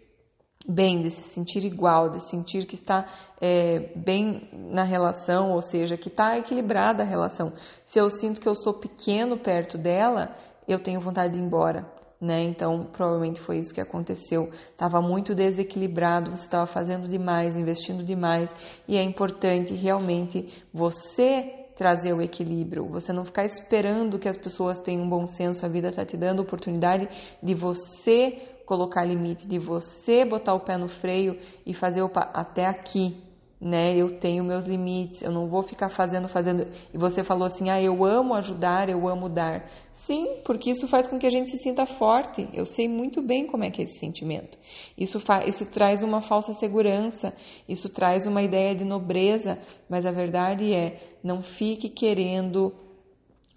bem, 0.68 1.00
de 1.00 1.10
se 1.10 1.22
sentir 1.22 1.64
igual, 1.64 2.10
de 2.10 2.22
sentir 2.22 2.66
que 2.66 2.74
está 2.74 3.06
é, 3.40 3.92
bem 3.96 4.48
na 4.52 4.82
relação, 4.82 5.52
ou 5.52 5.62
seja, 5.62 5.96
que 5.96 6.08
está 6.08 6.36
equilibrada 6.36 7.02
a 7.02 7.06
relação. 7.06 7.52
Se 7.84 7.98
eu 7.98 8.10
sinto 8.10 8.40
que 8.40 8.48
eu 8.48 8.54
sou 8.54 8.74
pequeno 8.74 9.38
perto 9.38 9.78
dela, 9.78 10.36
eu 10.66 10.78
tenho 10.78 11.00
vontade 11.00 11.32
de 11.32 11.38
ir 11.38 11.42
embora. 11.42 11.97
Né? 12.20 12.42
Então, 12.42 12.84
provavelmente 12.92 13.40
foi 13.40 13.58
isso 13.58 13.72
que 13.72 13.80
aconteceu. 13.80 14.50
Estava 14.70 15.00
muito 15.00 15.34
desequilibrado, 15.34 16.30
você 16.30 16.44
estava 16.44 16.66
fazendo 16.66 17.08
demais, 17.08 17.56
investindo 17.56 18.02
demais, 18.02 18.54
e 18.86 18.96
é 18.96 19.02
importante 19.02 19.74
realmente 19.74 20.64
você 20.72 21.54
trazer 21.76 22.12
o 22.12 22.20
equilíbrio, 22.20 22.88
você 22.88 23.12
não 23.12 23.24
ficar 23.24 23.44
esperando 23.44 24.18
que 24.18 24.28
as 24.28 24.36
pessoas 24.36 24.80
tenham 24.80 25.04
um 25.04 25.08
bom 25.08 25.28
senso, 25.28 25.64
a 25.64 25.68
vida 25.68 25.90
está 25.90 26.04
te 26.04 26.16
dando 26.16 26.40
a 26.40 26.42
oportunidade 26.42 27.08
de 27.40 27.54
você 27.54 28.32
colocar 28.66 29.04
limite, 29.04 29.46
de 29.46 29.60
você 29.60 30.24
botar 30.24 30.54
o 30.54 30.60
pé 30.60 30.76
no 30.76 30.88
freio 30.88 31.38
e 31.64 31.72
fazer 31.72 32.02
opa, 32.02 32.30
até 32.34 32.66
aqui, 32.66 33.16
né? 33.60 33.96
Eu 33.96 34.18
tenho 34.18 34.44
meus 34.44 34.66
limites, 34.66 35.20
eu 35.20 35.32
não 35.32 35.48
vou 35.48 35.62
ficar 35.62 35.88
fazendo, 35.88 36.28
fazendo. 36.28 36.66
E 36.92 36.98
você 36.98 37.24
falou 37.24 37.44
assim: 37.44 37.70
ah, 37.70 37.80
eu 37.82 38.04
amo 38.04 38.34
ajudar, 38.34 38.88
eu 38.88 39.08
amo 39.08 39.28
dar. 39.28 39.68
Sim, 39.92 40.40
porque 40.44 40.70
isso 40.70 40.86
faz 40.86 41.08
com 41.08 41.18
que 41.18 41.26
a 41.26 41.30
gente 41.30 41.50
se 41.50 41.58
sinta 41.58 41.84
forte. 41.84 42.48
Eu 42.52 42.64
sei 42.64 42.88
muito 42.88 43.20
bem 43.20 43.46
como 43.46 43.64
é 43.64 43.70
que 43.70 43.80
é 43.80 43.84
esse 43.84 43.98
sentimento. 43.98 44.56
Isso, 44.96 45.18
faz, 45.18 45.48
isso 45.48 45.66
traz 45.70 46.02
uma 46.02 46.20
falsa 46.20 46.52
segurança, 46.52 47.34
isso 47.68 47.88
traz 47.88 48.26
uma 48.26 48.42
ideia 48.42 48.74
de 48.74 48.84
nobreza, 48.84 49.58
mas 49.88 50.06
a 50.06 50.12
verdade 50.12 50.72
é: 50.72 51.00
não 51.22 51.42
fique 51.42 51.88
querendo 51.88 52.72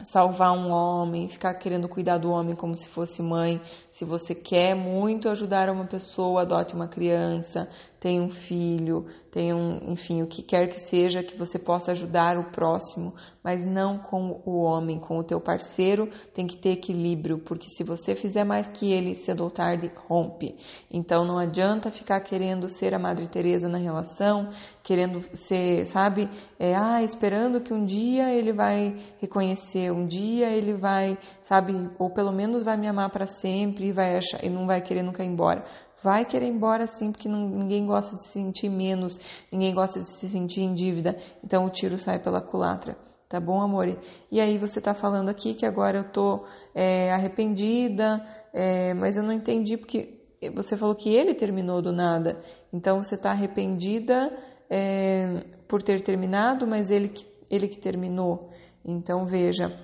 salvar 0.04 0.52
um 0.52 0.70
homem, 0.72 1.28
ficar 1.28 1.54
querendo 1.56 1.88
cuidar 1.88 2.18
do 2.18 2.30
homem 2.30 2.56
como 2.56 2.76
se 2.76 2.88
fosse 2.88 3.22
mãe. 3.22 3.62
Se 3.92 4.06
você 4.06 4.34
quer 4.34 4.76
muito 4.76 5.30
ajudar 5.30 5.70
uma 5.70 5.86
pessoa, 5.86 6.42
adote 6.42 6.74
uma 6.74 6.88
criança, 6.88 7.68
tenha 8.00 8.22
um 8.22 8.30
filho, 8.30 9.06
tenha 9.32 9.56
um, 9.56 9.92
enfim, 9.92 10.22
o 10.22 10.28
que 10.28 10.42
quer 10.42 10.68
que 10.68 10.80
seja 10.80 11.24
que 11.24 11.38
você 11.38 11.60
possa 11.60 11.92
ajudar 11.92 12.38
o 12.38 12.52
próximo, 12.52 13.14
mas 13.44 13.66
não 13.66 13.98
com 13.98 14.42
o 14.46 14.62
homem, 14.62 15.00
com 15.00 15.18
o 15.18 15.24
teu 15.24 15.40
parceiro, 15.40 16.10
tem 16.34 16.46
que 16.46 16.58
ter 16.58 16.72
equilíbrio, 16.72 17.40
porque 17.40 17.68
se 17.70 17.84
você 17.84 18.16
fizer 18.16 18.44
mais 18.44 18.68
que 18.68 18.92
ele, 18.92 19.16
cedo 19.16 19.44
ou 19.44 19.50
tarde 19.50 19.92
rompe. 20.08 20.56
Então 20.90 21.26
não 21.26 21.38
adianta 21.38 21.90
ficar 21.90 22.22
querendo 22.22 22.70
ser 22.70 22.94
a 22.94 23.00
Madre 23.00 23.28
Teresa 23.28 23.68
na 23.68 23.78
relação, 23.78 24.50
querendo 24.84 25.22
ser, 25.36 25.86
sabe, 25.86 26.30
é, 26.60 26.76
ah, 26.76 27.02
esperando 27.02 27.62
que 27.62 27.74
um 27.74 27.86
dia 27.86 28.34
ele 28.34 28.54
vai 28.54 28.96
reconhecer, 29.20 29.92
um 29.92 30.06
dia 30.06 30.50
ele 30.50 30.74
vai, 30.74 31.18
sabe, 31.42 31.74
ou 31.98 32.10
pelo 32.10 32.32
menos 32.32 32.64
vai 32.64 32.78
me 32.78 32.88
amar 32.88 33.10
para 33.10 33.26
sempre 33.26 33.88
e 33.88 33.92
vai 33.92 34.18
achar, 34.18 34.44
e 34.44 34.50
não 34.50 34.68
vai 34.68 34.82
querer 34.82 35.04
nunca 35.04 35.24
ir 35.24 35.28
embora 35.28 35.64
vai 36.04 36.26
querer 36.26 36.48
ir 36.48 36.50
embora 36.50 36.88
sim, 36.88 37.12
porque 37.12 37.30
não, 37.30 37.48
ninguém 37.48 37.86
gosta 37.86 38.16
de 38.16 38.24
se 38.24 38.32
sentir 38.32 38.70
menos, 38.70 39.20
ninguém 39.52 39.72
gosta 39.72 40.00
de 40.00 40.10
se 40.10 40.28
sentir 40.30 40.62
em 40.62 40.74
dívida, 40.74 41.16
então 41.44 41.64
o 41.66 41.70
tiro 41.70 42.00
sai 42.00 42.18
pela 42.20 42.42
culatra. 42.42 42.98
Tá 43.32 43.40
bom, 43.40 43.62
amor? 43.62 43.98
E 44.30 44.42
aí 44.42 44.58
você 44.58 44.82
tá 44.82 44.94
falando 44.94 45.30
aqui 45.30 45.54
que 45.54 45.66
agora 45.66 46.00
eu 46.00 46.04
tô 46.12 46.44
é, 46.76 47.14
arrependida, 47.14 48.22
é, 48.52 48.94
mas 48.94 49.16
eu 49.16 49.24
não 49.24 49.32
entendi 49.32 49.78
porque 49.78 50.20
você 50.54 50.76
falou 50.76 50.94
que 50.94 51.16
ele 51.16 51.34
terminou 51.34 51.82
do 51.82 51.94
nada. 51.94 52.42
Então 52.74 53.02
você 53.02 53.16
tá 53.16 53.32
arrependida 53.32 54.38
é, 54.70 55.46
por 55.66 55.82
ter 55.82 56.02
terminado, 56.02 56.68
mas 56.68 56.92
ele 56.92 57.08
que, 57.08 57.26
ele 57.50 57.70
que 57.70 57.78
terminou. 57.80 58.50
Então 58.84 59.26
veja, 59.26 59.80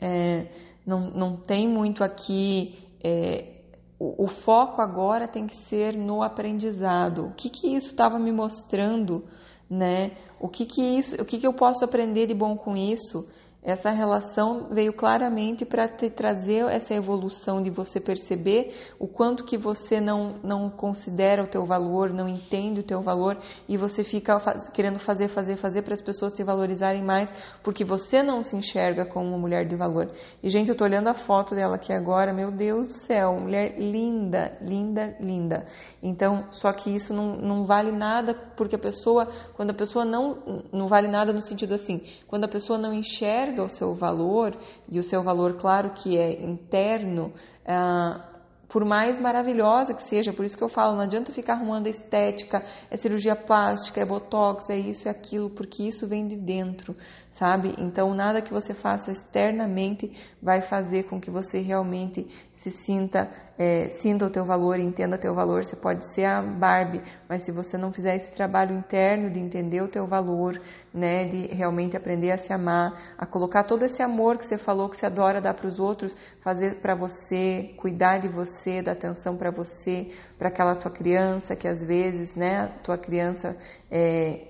é, 0.00 0.46
não, 0.86 1.10
não 1.10 1.36
tem 1.36 1.68
muito 1.68 2.02
aqui 2.02 2.88
é, 3.04 3.56
o, 3.98 4.24
o 4.24 4.28
foco 4.28 4.80
agora 4.80 5.28
tem 5.28 5.46
que 5.46 5.56
ser 5.56 5.94
no 5.94 6.22
aprendizado. 6.22 7.26
O 7.26 7.34
que, 7.34 7.50
que 7.50 7.74
isso 7.74 7.88
estava 7.88 8.18
me 8.18 8.32
mostrando, 8.32 9.24
né? 9.68 10.12
O 10.38 10.48
que, 10.48 10.64
que 10.66 10.82
isso, 10.82 11.16
o 11.16 11.24
que, 11.24 11.38
que 11.38 11.46
eu 11.46 11.52
posso 11.52 11.84
aprender 11.84 12.26
de 12.26 12.34
bom 12.34 12.56
com 12.56 12.76
isso? 12.76 13.26
Essa 13.66 13.90
relação 13.90 14.68
veio 14.70 14.92
claramente 14.92 15.64
para 15.64 15.88
te 15.88 16.08
trazer 16.08 16.64
essa 16.70 16.94
evolução 16.94 17.60
de 17.60 17.68
você 17.68 17.98
perceber 17.98 18.72
o 18.96 19.08
quanto 19.08 19.44
que 19.44 19.58
você 19.58 20.00
não, 20.00 20.34
não 20.40 20.70
considera 20.70 21.42
o 21.42 21.48
teu 21.48 21.66
valor, 21.66 22.12
não 22.12 22.28
entende 22.28 22.78
o 22.78 22.84
teu 22.84 23.02
valor 23.02 23.36
e 23.68 23.76
você 23.76 24.04
fica 24.04 24.38
faz, 24.38 24.68
querendo 24.68 25.00
fazer, 25.00 25.26
fazer, 25.26 25.56
fazer 25.56 25.82
para 25.82 25.94
as 25.94 26.00
pessoas 26.00 26.32
te 26.32 26.44
valorizarem 26.44 27.02
mais 27.02 27.28
porque 27.64 27.84
você 27.84 28.22
não 28.22 28.40
se 28.40 28.54
enxerga 28.54 29.04
como 29.04 29.30
uma 29.30 29.38
mulher 29.38 29.66
de 29.66 29.74
valor. 29.74 30.12
E 30.40 30.48
gente, 30.48 30.68
eu 30.68 30.76
tô 30.76 30.84
olhando 30.84 31.08
a 31.08 31.14
foto 31.14 31.52
dela 31.52 31.74
aqui 31.74 31.92
agora, 31.92 32.32
meu 32.32 32.52
Deus 32.52 32.86
do 32.86 32.92
céu, 32.92 33.34
mulher 33.40 33.76
linda, 33.80 34.56
linda, 34.60 35.16
linda. 35.20 35.66
Então, 36.00 36.46
só 36.52 36.72
que 36.72 36.94
isso 36.94 37.12
não, 37.12 37.34
não 37.34 37.66
vale 37.66 37.90
nada 37.90 38.32
porque 38.56 38.76
a 38.76 38.78
pessoa, 38.78 39.26
quando 39.56 39.70
a 39.70 39.74
pessoa 39.74 40.04
não, 40.04 40.62
não 40.72 40.86
vale 40.86 41.08
nada 41.08 41.32
no 41.32 41.42
sentido 41.42 41.74
assim, 41.74 42.00
quando 42.28 42.44
a 42.44 42.48
pessoa 42.48 42.78
não 42.78 42.92
enxerga 42.92 43.55
enxerga 43.56 43.62
o 43.62 43.68
seu 43.68 43.94
valor, 43.94 44.56
e 44.88 44.98
o 44.98 45.02
seu 45.02 45.22
valor, 45.22 45.54
claro 45.54 45.90
que 45.90 46.18
é 46.18 46.42
interno, 46.42 47.32
ah, 47.66 48.32
por 48.68 48.84
mais 48.84 49.18
maravilhosa 49.18 49.94
que 49.94 50.02
seja, 50.02 50.32
por 50.32 50.44
isso 50.44 50.56
que 50.56 50.62
eu 50.62 50.68
falo, 50.68 50.96
não 50.96 51.02
adianta 51.02 51.32
ficar 51.32 51.54
arrumando 51.54 51.86
estética, 51.86 52.62
é 52.90 52.96
cirurgia 52.96 53.36
plástica, 53.36 54.00
é 54.00 54.04
botox, 54.04 54.68
é 54.68 54.76
isso 54.76 55.08
é 55.08 55.10
aquilo, 55.10 55.48
porque 55.50 55.84
isso 55.84 56.06
vem 56.06 56.26
de 56.26 56.36
dentro, 56.36 56.94
sabe? 57.30 57.74
Então 57.78 58.12
nada 58.12 58.42
que 58.42 58.52
você 58.52 58.74
faça 58.74 59.10
externamente 59.10 60.10
vai 60.42 60.62
fazer 60.62 61.04
com 61.04 61.20
que 61.20 61.30
você 61.30 61.60
realmente 61.60 62.26
se 62.52 62.70
sinta, 62.70 63.30
é, 63.58 63.88
sinta 63.88 64.26
o 64.26 64.30
teu 64.30 64.44
valor, 64.44 64.78
entenda 64.78 65.16
o 65.16 65.18
teu 65.18 65.34
valor. 65.34 65.64
Você 65.64 65.76
pode 65.76 66.06
ser 66.12 66.24
a 66.24 66.42
Barbie, 66.42 67.02
mas 67.28 67.42
se 67.42 67.52
você 67.52 67.78
não 67.78 67.92
fizer 67.92 68.14
esse 68.14 68.30
trabalho 68.32 68.76
interno 68.76 69.30
de 69.30 69.40
entender 69.40 69.80
o 69.80 69.88
teu 69.88 70.06
valor, 70.06 70.60
né, 70.92 71.24
de 71.24 71.46
realmente 71.54 71.96
aprender 71.96 72.32
a 72.32 72.36
se 72.36 72.52
amar, 72.52 73.14
a 73.16 73.24
colocar 73.24 73.64
todo 73.64 73.84
esse 73.84 74.02
amor 74.02 74.36
que 74.38 74.46
você 74.46 74.58
falou 74.58 74.88
que 74.88 74.96
você 74.96 75.06
adora 75.06 75.40
dar 75.40 75.54
para 75.54 75.66
os 75.66 75.78
outros, 75.78 76.14
fazer 76.40 76.76
para 76.80 76.94
você, 76.94 77.74
cuidar 77.78 78.18
de 78.18 78.28
você, 78.28 78.82
dar 78.82 78.92
atenção 78.92 79.36
para 79.36 79.50
você, 79.50 80.10
para 80.38 80.48
aquela 80.48 80.76
tua 80.76 80.90
criança 80.90 81.56
que 81.56 81.66
às 81.66 81.82
vezes, 81.82 82.36
né, 82.36 82.72
tua 82.82 82.98
criança 82.98 83.56
é, 83.90 84.48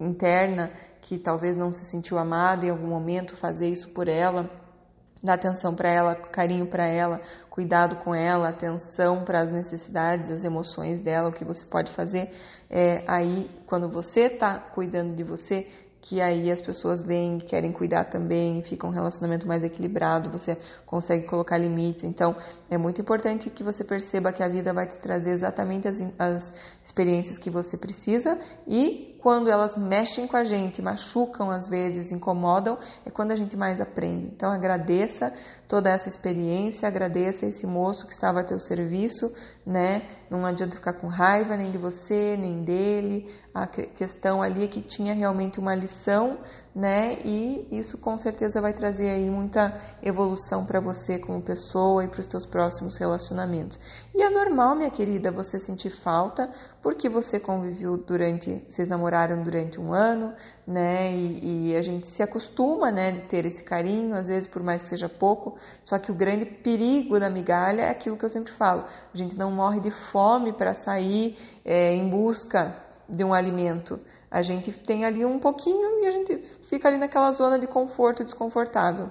interna 0.00 0.70
que 1.00 1.18
talvez 1.18 1.56
não 1.56 1.72
se 1.72 1.84
sentiu 1.84 2.18
amada 2.18 2.66
em 2.66 2.70
algum 2.70 2.86
momento, 2.86 3.36
fazer 3.36 3.68
isso 3.68 3.92
por 3.92 4.08
ela, 4.08 4.50
dar 5.22 5.34
atenção 5.34 5.74
para 5.74 5.90
ela, 5.90 6.14
carinho 6.14 6.66
para 6.66 6.86
ela, 6.86 7.20
cuidado 7.50 7.96
com 7.96 8.14
ela, 8.14 8.48
atenção 8.48 9.24
para 9.24 9.42
as 9.42 9.50
necessidades, 9.50 10.30
as 10.30 10.44
emoções 10.44 11.02
dela, 11.02 11.28
o 11.28 11.32
que 11.32 11.44
você 11.44 11.64
pode 11.64 11.92
fazer. 11.92 12.30
É, 12.70 13.02
aí, 13.06 13.50
quando 13.66 13.88
você 13.88 14.26
está 14.26 14.58
cuidando 14.58 15.14
de 15.14 15.24
você, 15.24 15.66
que 16.00 16.20
aí 16.20 16.50
as 16.50 16.60
pessoas 16.60 17.02
vêm, 17.02 17.38
querem 17.38 17.72
cuidar 17.72 18.04
também, 18.04 18.62
fica 18.62 18.86
um 18.86 18.90
relacionamento 18.90 19.46
mais 19.46 19.64
equilibrado, 19.64 20.30
você 20.30 20.56
consegue 20.86 21.26
colocar 21.26 21.58
limites. 21.58 22.04
Então, 22.04 22.36
é 22.70 22.78
muito 22.78 23.00
importante 23.00 23.50
que 23.50 23.64
você 23.64 23.84
perceba 23.84 24.32
que 24.32 24.42
a 24.42 24.48
vida 24.48 24.72
vai 24.72 24.86
te 24.86 24.96
trazer 24.98 25.30
exatamente 25.30 25.88
as, 25.88 26.00
as 26.18 26.54
experiências 26.84 27.36
que 27.36 27.50
você 27.50 27.76
precisa 27.76 28.38
e 28.66 29.18
quando 29.20 29.50
elas 29.50 29.76
mexem 29.76 30.26
com 30.28 30.36
a 30.36 30.44
gente, 30.44 30.80
machucam 30.80 31.50
às 31.50 31.68
vezes, 31.68 32.12
incomodam, 32.12 32.78
é 33.04 33.10
quando 33.10 33.32
a 33.32 33.36
gente 33.36 33.56
mais 33.56 33.80
aprende. 33.80 34.26
Então, 34.26 34.50
agradeça 34.50 35.32
toda 35.68 35.90
essa 35.90 36.08
experiência, 36.08 36.88
agradeça 36.88 37.44
esse 37.44 37.66
moço 37.66 38.06
que 38.06 38.12
estava 38.12 38.40
a 38.40 38.44
teu 38.44 38.58
serviço, 38.60 39.32
né? 39.68 40.02
Não 40.30 40.46
adianta 40.46 40.76
ficar 40.76 40.94
com 40.94 41.08
raiva 41.08 41.54
nem 41.54 41.70
de 41.70 41.76
você, 41.76 42.36
nem 42.38 42.64
dele. 42.64 43.30
A 43.52 43.66
questão 43.66 44.42
ali 44.42 44.64
é 44.64 44.66
que 44.66 44.80
tinha 44.80 45.12
realmente 45.14 45.60
uma 45.60 45.74
lição, 45.74 46.38
né? 46.78 47.18
E 47.24 47.66
isso 47.72 47.98
com 47.98 48.16
certeza 48.16 48.60
vai 48.60 48.72
trazer 48.72 49.10
aí 49.10 49.28
muita 49.28 49.76
evolução 50.00 50.64
para 50.64 50.78
você 50.78 51.18
como 51.18 51.42
pessoa 51.42 52.04
e 52.04 52.08
para 52.08 52.20
os 52.20 52.26
teus 52.28 52.46
próximos 52.46 52.96
relacionamentos. 52.96 53.80
E 54.14 54.22
é 54.22 54.30
normal, 54.30 54.76
minha 54.76 54.90
querida, 54.90 55.32
você 55.32 55.58
sentir 55.58 55.90
falta 55.90 56.48
porque 56.80 57.08
você 57.08 57.40
conviveu 57.40 57.96
durante, 57.96 58.64
vocês 58.68 58.88
namoraram 58.88 59.42
durante 59.42 59.80
um 59.80 59.92
ano, 59.92 60.32
né? 60.64 61.12
E, 61.12 61.72
e, 61.72 61.76
a 61.76 61.82
gente 61.82 62.06
se 62.06 62.22
acostuma, 62.22 62.92
né, 62.92 63.10
de 63.10 63.22
ter 63.22 63.44
esse 63.44 63.64
carinho, 63.64 64.14
às 64.14 64.28
vezes 64.28 64.46
por 64.46 64.62
mais 64.62 64.80
que 64.80 64.86
seja 64.86 65.08
pouco. 65.08 65.58
Só 65.82 65.98
que 65.98 66.12
o 66.12 66.14
grande 66.14 66.46
perigo 66.46 67.18
da 67.18 67.28
migalha 67.28 67.82
é 67.82 67.90
aquilo 67.90 68.16
que 68.16 68.24
eu 68.24 68.30
sempre 68.30 68.52
falo: 68.52 68.84
a 69.12 69.16
gente 69.16 69.36
não 69.36 69.50
morre 69.50 69.80
de 69.80 69.90
fome 69.90 70.52
para 70.52 70.74
sair 70.74 71.36
é, 71.64 71.92
em 71.92 72.08
busca 72.08 72.76
de 73.08 73.24
um 73.24 73.34
alimento. 73.34 73.98
A 74.30 74.42
gente 74.42 74.72
tem 74.72 75.04
ali 75.04 75.24
um 75.24 75.38
pouquinho 75.38 76.02
e 76.02 76.06
a 76.06 76.10
gente 76.10 76.36
fica 76.68 76.88
ali 76.88 76.98
naquela 76.98 77.32
zona 77.32 77.58
de 77.58 77.66
conforto 77.66 78.24
desconfortável. 78.24 79.10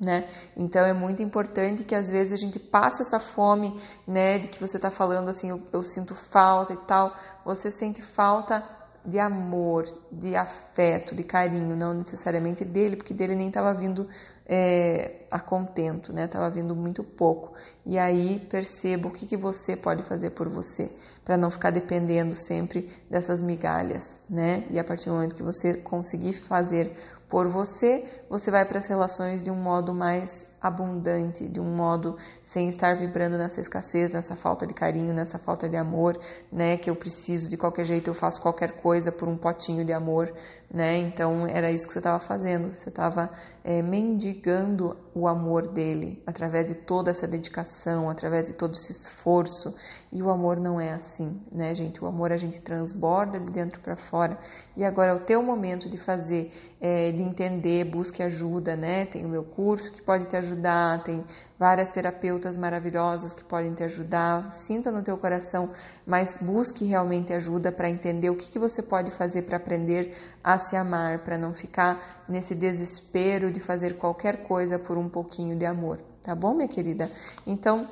Né? 0.00 0.28
Então 0.56 0.86
é 0.86 0.92
muito 0.92 1.22
importante 1.22 1.82
que 1.82 1.94
às 1.94 2.08
vezes 2.08 2.32
a 2.32 2.36
gente 2.36 2.58
passe 2.60 3.02
essa 3.02 3.18
fome, 3.18 3.80
né, 4.06 4.38
de 4.38 4.46
que 4.46 4.60
você 4.60 4.76
está 4.76 4.92
falando 4.92 5.28
assim, 5.28 5.50
eu, 5.50 5.60
eu 5.72 5.82
sinto 5.82 6.14
falta 6.14 6.72
e 6.72 6.76
tal. 6.76 7.12
Você 7.44 7.70
sente 7.72 8.00
falta 8.00 8.62
de 9.04 9.18
amor, 9.18 9.86
de 10.12 10.36
afeto, 10.36 11.16
de 11.16 11.24
carinho, 11.24 11.74
não 11.74 11.94
necessariamente 11.94 12.64
dele, 12.64 12.96
porque 12.96 13.14
dele 13.14 13.34
nem 13.34 13.48
estava 13.48 13.72
vindo 13.72 14.08
é, 14.46 15.26
a 15.30 15.40
contento, 15.40 16.12
né? 16.12 16.24
Estava 16.24 16.50
vindo 16.50 16.76
muito 16.76 17.02
pouco. 17.02 17.54
E 17.84 17.98
aí 17.98 18.38
perceba 18.50 19.08
o 19.08 19.10
que, 19.10 19.26
que 19.26 19.36
você 19.36 19.76
pode 19.76 20.02
fazer 20.04 20.30
por 20.30 20.48
você, 20.48 20.90
para 21.28 21.36
não 21.36 21.50
ficar 21.50 21.70
dependendo 21.70 22.34
sempre 22.34 22.90
dessas 23.10 23.42
migalhas, 23.42 24.18
né? 24.30 24.64
E 24.70 24.78
a 24.78 24.82
partir 24.82 25.10
do 25.10 25.14
momento 25.14 25.36
que 25.36 25.42
você 25.42 25.74
conseguir 25.74 26.32
fazer 26.32 26.96
por 27.28 27.46
você, 27.48 28.02
você 28.30 28.50
vai 28.50 28.64
para 28.64 28.78
as 28.78 28.86
relações 28.86 29.42
de 29.42 29.50
um 29.50 29.54
modo 29.54 29.92
mais 29.92 30.46
abundante, 30.58 31.46
de 31.46 31.60
um 31.60 31.76
modo 31.76 32.16
sem 32.42 32.70
estar 32.70 32.96
vibrando 32.96 33.36
nessa 33.36 33.60
escassez, 33.60 34.10
nessa 34.10 34.36
falta 34.36 34.66
de 34.66 34.72
carinho, 34.72 35.12
nessa 35.12 35.38
falta 35.38 35.68
de 35.68 35.76
amor, 35.76 36.18
né? 36.50 36.78
Que 36.78 36.88
eu 36.88 36.96
preciso 36.96 37.50
de 37.50 37.58
qualquer 37.58 37.84
jeito, 37.84 38.08
eu 38.08 38.14
faço 38.14 38.40
qualquer 38.40 38.80
coisa 38.80 39.12
por 39.12 39.28
um 39.28 39.36
potinho 39.36 39.84
de 39.84 39.92
amor, 39.92 40.32
né? 40.70 40.98
Então 40.98 41.46
era 41.46 41.70
isso 41.70 41.86
que 41.86 41.92
você 41.92 41.98
estava 41.98 42.20
fazendo, 42.20 42.74
você 42.74 42.90
estava 42.90 43.30
é, 43.64 43.80
mendigando 43.80 44.96
o 45.14 45.26
amor 45.26 45.68
dele 45.68 46.22
através 46.26 46.66
de 46.66 46.74
toda 46.74 47.10
essa 47.10 47.26
dedicação, 47.26 48.10
através 48.10 48.48
de 48.48 48.54
todo 48.54 48.74
esse 48.74 48.92
esforço. 48.92 49.74
E 50.12 50.22
o 50.22 50.30
amor 50.30 50.58
não 50.58 50.80
é 50.80 50.92
assim, 50.92 51.40
né, 51.50 51.74
gente? 51.74 52.02
O 52.02 52.06
amor 52.06 52.32
a 52.32 52.36
gente 52.36 52.60
transborda 52.60 53.40
de 53.40 53.50
dentro 53.50 53.80
para 53.80 53.96
fora. 53.96 54.38
E 54.76 54.84
agora 54.84 55.12
é 55.12 55.14
o 55.14 55.20
teu 55.20 55.42
momento 55.42 55.88
de 55.88 55.98
fazer, 55.98 56.52
é, 56.80 57.12
de 57.12 57.22
entender, 57.22 57.84
busque 57.84 58.22
ajuda, 58.22 58.76
né? 58.76 59.06
Tem 59.06 59.24
o 59.24 59.28
meu 59.28 59.44
curso 59.44 59.90
que 59.90 60.02
pode 60.02 60.26
te 60.26 60.36
ajudar, 60.36 61.02
tem 61.02 61.24
várias 61.58 61.88
terapeutas 61.90 62.56
maravilhosas 62.56 63.34
que 63.34 63.42
podem 63.42 63.74
te 63.74 63.82
ajudar. 63.82 64.52
Sinta 64.52 64.92
no 64.92 65.02
teu 65.02 65.18
coração, 65.18 65.70
mas 66.06 66.34
busque 66.40 66.84
realmente 66.84 67.32
ajuda 67.32 67.72
para 67.72 67.90
entender 67.90 68.30
o 68.30 68.36
que, 68.36 68.48
que 68.48 68.58
você 68.58 68.80
pode 68.80 69.10
fazer 69.10 69.42
para 69.42 69.56
aprender 69.56 70.16
a 70.42 70.56
se 70.56 70.76
amar, 70.76 71.18
para 71.24 71.36
não 71.36 71.52
ficar 71.52 72.24
nesse 72.28 72.54
desespero 72.54 73.50
de 73.50 73.58
fazer 73.58 73.98
qualquer 73.98 74.44
coisa 74.44 74.78
por 74.78 74.96
um 74.96 75.08
pouquinho 75.08 75.58
de 75.58 75.66
amor, 75.66 75.98
tá 76.22 76.34
bom, 76.34 76.54
minha 76.54 76.68
querida? 76.68 77.10
Então, 77.46 77.88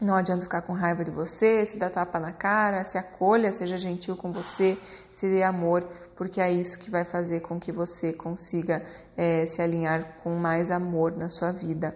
não 0.00 0.14
adianta 0.14 0.42
ficar 0.42 0.62
com 0.62 0.72
raiva 0.72 1.04
de 1.04 1.10
você, 1.10 1.64
se 1.64 1.78
dá 1.78 1.88
tapa 1.88 2.20
na 2.20 2.32
cara, 2.32 2.84
se 2.84 2.98
acolha, 2.98 3.50
seja 3.52 3.78
gentil 3.78 4.16
com 4.16 4.30
você, 4.30 4.78
se 5.12 5.26
dê 5.26 5.42
amor, 5.42 5.88
porque 6.14 6.40
é 6.40 6.50
isso 6.50 6.78
que 6.78 6.90
vai 6.90 7.04
fazer 7.04 7.40
com 7.40 7.58
que 7.58 7.72
você 7.72 8.12
consiga 8.12 8.82
é, 9.16 9.46
se 9.46 9.60
alinhar 9.62 10.18
com 10.22 10.34
mais 10.36 10.70
amor 10.70 11.16
na 11.16 11.28
sua 11.28 11.50
vida. 11.50 11.94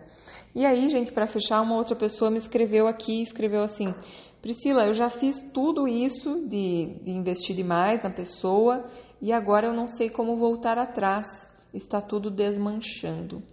E 0.54 0.66
aí, 0.66 0.88
gente, 0.88 1.12
para 1.12 1.28
fechar, 1.28 1.60
uma 1.60 1.76
outra 1.76 1.94
pessoa 1.94 2.30
me 2.30 2.38
escreveu 2.38 2.88
aqui, 2.88 3.22
escreveu 3.22 3.62
assim: 3.62 3.94
Priscila, 4.42 4.86
eu 4.86 4.94
já 4.94 5.08
fiz 5.08 5.40
tudo 5.52 5.86
isso 5.86 6.46
de, 6.48 6.98
de 7.02 7.10
investir 7.12 7.54
demais 7.54 8.02
na 8.02 8.10
pessoa 8.10 8.84
e 9.20 9.32
agora 9.32 9.68
eu 9.68 9.72
não 9.72 9.86
sei 9.86 10.08
como 10.08 10.36
voltar 10.36 10.78
atrás. 10.78 11.26
Está 11.72 12.00
tudo 12.00 12.32
desmanchando. 12.32 13.44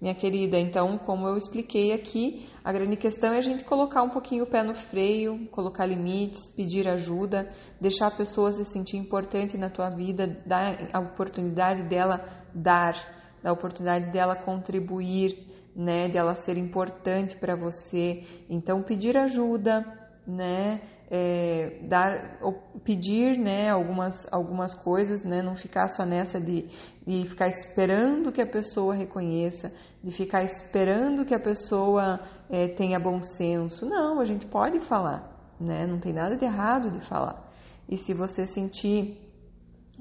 Minha 0.00 0.14
querida, 0.14 0.58
então, 0.58 0.96
como 0.96 1.26
eu 1.26 1.36
expliquei 1.36 1.92
aqui, 1.92 2.48
a 2.64 2.72
grande 2.72 2.96
questão 2.96 3.34
é 3.34 3.38
a 3.38 3.42
gente 3.42 3.64
colocar 3.64 4.02
um 4.02 4.08
pouquinho 4.08 4.44
o 4.44 4.46
pé 4.46 4.62
no 4.62 4.74
freio, 4.74 5.46
colocar 5.50 5.84
limites, 5.84 6.48
pedir 6.48 6.88
ajuda, 6.88 7.50
deixar 7.78 8.06
a 8.06 8.10
pessoa 8.10 8.52
se 8.52 8.64
sentir 8.64 8.96
importante 8.96 9.58
na 9.58 9.68
tua 9.68 9.90
vida, 9.90 10.26
dar 10.46 10.88
a 10.92 11.00
oportunidade 11.00 11.82
dela 11.82 12.24
dar, 12.54 12.94
dar 13.42 13.50
a 13.50 13.52
oportunidade 13.52 14.10
dela 14.10 14.36
contribuir, 14.36 15.45
né, 15.76 16.08
dela 16.08 16.34
ser 16.34 16.56
importante 16.56 17.36
para 17.36 17.54
você. 17.54 18.24
Então, 18.48 18.82
pedir 18.82 19.16
ajuda, 19.18 19.84
né, 20.26 20.80
é, 21.10 21.80
dar, 21.82 22.40
pedir 22.82 23.38
né, 23.38 23.68
algumas, 23.68 24.26
algumas 24.32 24.72
coisas, 24.74 25.22
né, 25.22 25.42
não 25.42 25.54
ficar 25.54 25.88
só 25.88 26.04
nessa 26.04 26.40
de, 26.40 26.66
de 27.06 27.24
ficar 27.28 27.48
esperando 27.48 28.32
que 28.32 28.40
a 28.40 28.46
pessoa 28.46 28.94
reconheça, 28.94 29.70
de 30.02 30.10
ficar 30.10 30.42
esperando 30.42 31.24
que 31.24 31.34
a 31.34 31.38
pessoa 31.38 32.20
é, 32.48 32.66
tenha 32.68 32.98
bom 32.98 33.22
senso. 33.22 33.84
Não, 33.84 34.18
a 34.18 34.24
gente 34.24 34.46
pode 34.46 34.80
falar, 34.80 35.54
né, 35.60 35.86
não 35.86 35.98
tem 35.98 36.12
nada 36.12 36.36
de 36.36 36.44
errado 36.44 36.90
de 36.90 37.00
falar. 37.00 37.50
E 37.88 37.96
se 37.96 38.14
você 38.14 38.46
sentir 38.46 39.22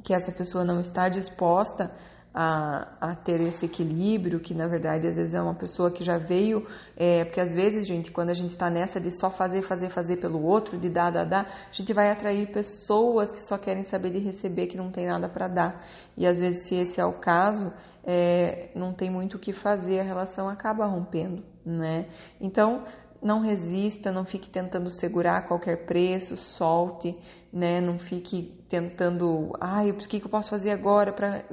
que 0.03 0.13
essa 0.13 0.31
pessoa 0.31 0.63
não 0.63 0.79
está 0.79 1.09
disposta 1.09 1.91
a, 2.37 2.89
a, 2.99 3.15
ter 3.15 3.39
esse 3.39 3.65
equilíbrio, 3.65 4.41
que 4.41 4.53
na 4.53 4.67
verdade 4.67 5.07
às 5.07 5.15
vezes 5.15 5.33
é 5.33 5.41
uma 5.41 5.55
pessoa 5.55 5.89
que 5.89 6.03
já 6.03 6.17
veio, 6.17 6.67
é, 6.97 7.23
porque 7.23 7.39
às 7.39 7.53
vezes, 7.53 7.87
gente, 7.87 8.11
quando 8.11 8.29
a 8.29 8.33
gente 8.33 8.49
está 8.51 8.69
nessa 8.69 8.99
de 8.99 9.09
só 9.09 9.29
fazer, 9.29 9.61
fazer, 9.61 9.89
fazer 9.89 10.17
pelo 10.17 10.43
outro, 10.43 10.77
de 10.77 10.89
dar, 10.89 11.11
dar, 11.11 11.23
dar, 11.23 11.45
a 11.45 11.71
gente 11.71 11.93
vai 11.93 12.11
atrair 12.11 12.51
pessoas 12.51 13.31
que 13.31 13.41
só 13.41 13.57
querem 13.57 13.83
saber 13.83 14.11
de 14.11 14.19
receber, 14.19 14.67
que 14.67 14.75
não 14.75 14.91
tem 14.91 15.07
nada 15.07 15.29
para 15.29 15.47
dar. 15.47 15.87
E 16.17 16.27
às 16.27 16.37
vezes, 16.37 16.67
se 16.67 16.75
esse 16.75 16.99
é 16.99 17.05
o 17.05 17.13
caso, 17.13 17.71
é, 18.03 18.69
não 18.75 18.93
tem 18.93 19.09
muito 19.09 19.37
o 19.37 19.39
que 19.39 19.53
fazer, 19.53 20.01
a 20.01 20.03
relação 20.03 20.49
acaba 20.49 20.85
rompendo, 20.85 21.41
né? 21.65 22.09
Então, 22.41 22.83
não 23.21 23.39
resista, 23.39 24.11
não 24.11 24.25
fique 24.25 24.49
tentando 24.49 24.89
segurar 24.91 25.37
a 25.37 25.41
qualquer 25.41 25.85
preço, 25.85 26.35
solte, 26.35 27.17
né? 27.55 27.79
Não 27.79 27.97
fique 27.97 28.53
tentando, 28.67 29.53
ai, 29.61 29.89
o 29.89 29.95
que 29.95 30.21
eu 30.21 30.29
posso 30.29 30.49
fazer 30.49 30.71
agora 30.71 31.13
para 31.13 31.45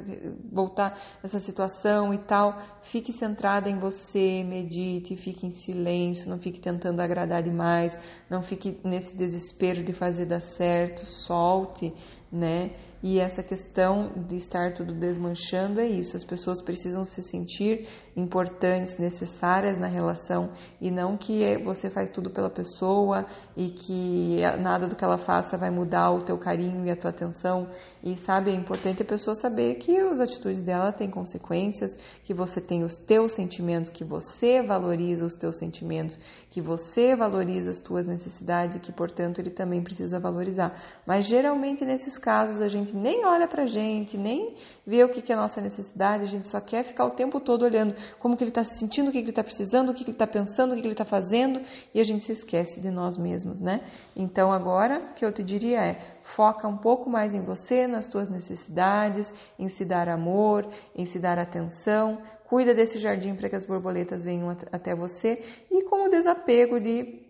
voltar 0.51 0.99
essa 1.23 1.39
situação 1.39 2.13
e 2.13 2.19
tal. 2.19 2.61
Fique 2.81 3.13
centrada 3.13 3.71
em 3.71 3.79
você, 3.79 4.43
medite, 4.43 5.17
fique 5.17 5.47
em 5.47 5.53
silêncio, 5.53 6.29
não 6.29 6.39
fique 6.39 6.61
tentando 6.61 7.01
agradar 7.01 7.41
demais, 7.41 7.97
não 8.29 8.43
fique 8.43 8.81
nesse 8.83 9.17
desespero 9.17 9.85
de 9.85 9.93
fazer 9.93 10.27
dar 10.27 10.41
certo, 10.41 11.07
solte, 11.07 11.95
né? 12.33 12.73
E 13.03 13.19
essa 13.19 13.43
questão 13.43 14.13
de 14.29 14.37
estar 14.37 14.73
tudo 14.75 14.95
desmanchando 14.95 15.81
é 15.81 15.87
isso. 15.87 16.17
As 16.17 16.25
pessoas 16.25 16.63
precisam 16.63 17.05
se 17.05 17.21
sentir 17.21 17.89
importantes, 18.17 18.97
necessárias 18.97 19.77
na 19.77 19.89
relação 19.89 20.51
e 20.81 20.89
não 20.89 21.17
que 21.17 21.59
você 21.65 21.91
faz 21.91 22.11
tudo 22.11 22.31
pela 22.31 22.49
pessoa 22.49 23.27
e 23.57 23.71
que 23.71 24.41
nada 24.61 24.87
do 24.87 24.95
que 24.95 25.05
ela 25.05 25.19
faça 25.19 25.59
vai 25.59 25.71
mudar 25.71 25.92
o 26.11 26.23
teu 26.23 26.39
carinho 26.39 26.87
e 26.87 26.91
a 26.91 26.97
tua 26.97 27.11
atenção. 27.11 27.69
E 28.03 28.17
sabe, 28.17 28.51
é 28.51 28.55
importante 28.55 29.03
a 29.03 29.05
pessoa 29.05 29.35
saber 29.35 29.77
que 29.77 29.97
as 29.97 30.21
atitudes 30.21 30.63
dela 30.63 30.93
têm 30.93 31.11
consequências, 31.11 31.97
que 32.25 32.35
você 32.35 32.61
tem 32.61 32.83
os 32.85 32.97
teus 32.97 33.33
sentimentos, 33.33 33.91
que 33.91 34.05
você 34.05 34.63
valoriza 34.63 35.25
os 35.25 35.35
teus 35.35 35.57
sentimentos, 35.57 36.19
que 36.51 36.61
você 36.61 37.15
valoriza 37.15 37.71
as 37.71 37.81
tuas 37.81 38.07
necessidades 38.07 38.77
e 38.77 38.81
que, 38.81 38.93
portanto, 38.93 39.39
ele 39.39 39.51
também 39.51 39.83
precisa 39.83 40.19
valorizar. 40.19 40.75
Mas 41.07 41.27
geralmente 41.27 41.85
nesses 41.85 42.19
casos 42.19 42.61
a 42.61 42.69
gente 42.69 42.95
nem 42.95 43.25
olha 43.25 43.47
pra 43.47 43.67
gente, 43.67 44.17
nem 44.17 44.57
vê 44.87 45.05
o 45.05 45.09
que, 45.09 45.23
que 45.23 45.33
é 45.33 45.35
a 45.35 45.39
nossa 45.39 45.61
necessidade, 45.61 46.25
a 46.25 46.27
gente 46.27 46.49
só 46.49 46.61
quer 46.61 46.83
ficar 46.83 47.05
o 47.05 47.11
tempo 47.11 47.41
todo 47.41 47.65
olhando 47.65 47.95
como 48.19 48.37
que 48.37 48.43
ele 48.43 48.51
está 48.51 48.65
se 48.65 48.79
sentindo, 48.79 49.09
o 49.09 49.13
que, 49.13 49.19
que 49.19 49.25
ele 49.25 49.31
está 49.31 49.45
precisando, 49.45 49.91
o 49.91 49.95
que, 49.95 50.05
que 50.05 50.11
ele 50.11 50.15
está 50.15 50.27
pensando, 50.27 50.73
o 50.73 50.75
que, 50.75 50.81
que 50.81 50.87
ele 50.87 50.95
está 50.95 51.05
fazendo, 51.05 51.61
e 51.95 52.01
a 52.01 52.05
gente 52.05 52.23
se 52.23 52.33
esquece 52.33 52.81
de 52.81 52.91
nós 52.91 53.17
mesmos, 53.17 53.61
né? 53.61 53.85
Então 54.17 54.53
agora, 54.53 54.99
o 54.99 55.15
que 55.15 55.25
eu 55.25 55.33
te 55.33 55.43
diria 55.43 55.81
é, 55.85 56.01
foca 56.23 56.67
um 56.67 56.77
pouco 56.77 57.09
mais 57.09 57.33
em 57.35 57.41
você, 57.41 57.87
nas 57.87 58.07
tuas 58.07 58.29
necessidades, 58.29 59.33
em 59.59 59.69
se 59.69 59.85
dar 59.85 60.09
amor, 60.09 60.69
em 60.95 61.05
se 61.05 61.19
dar 61.19 61.39
atenção, 61.39 62.19
cuida 62.45 62.75
desse 62.75 62.99
jardim 62.99 63.35
para 63.35 63.49
que 63.49 63.57
as 63.57 63.65
borboletas 63.65 64.23
venham 64.23 64.51
até 64.71 64.95
você, 64.95 65.43
e 65.71 65.85
com 65.85 66.07
o 66.07 66.09
desapego 66.09 66.81
de 66.81 67.23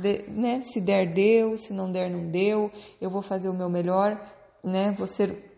de, 0.00 0.28
né, 0.28 0.60
se 0.62 0.80
der, 0.80 1.12
deu, 1.12 1.56
se 1.56 1.72
não 1.72 1.90
der, 1.90 2.10
não 2.10 2.28
deu, 2.28 2.70
eu 3.00 3.10
vou 3.10 3.22
fazer 3.22 3.48
o 3.48 3.54
meu 3.54 3.68
melhor, 3.68 4.20
né, 4.62 4.92
vou 4.92 5.06
ser 5.06 5.55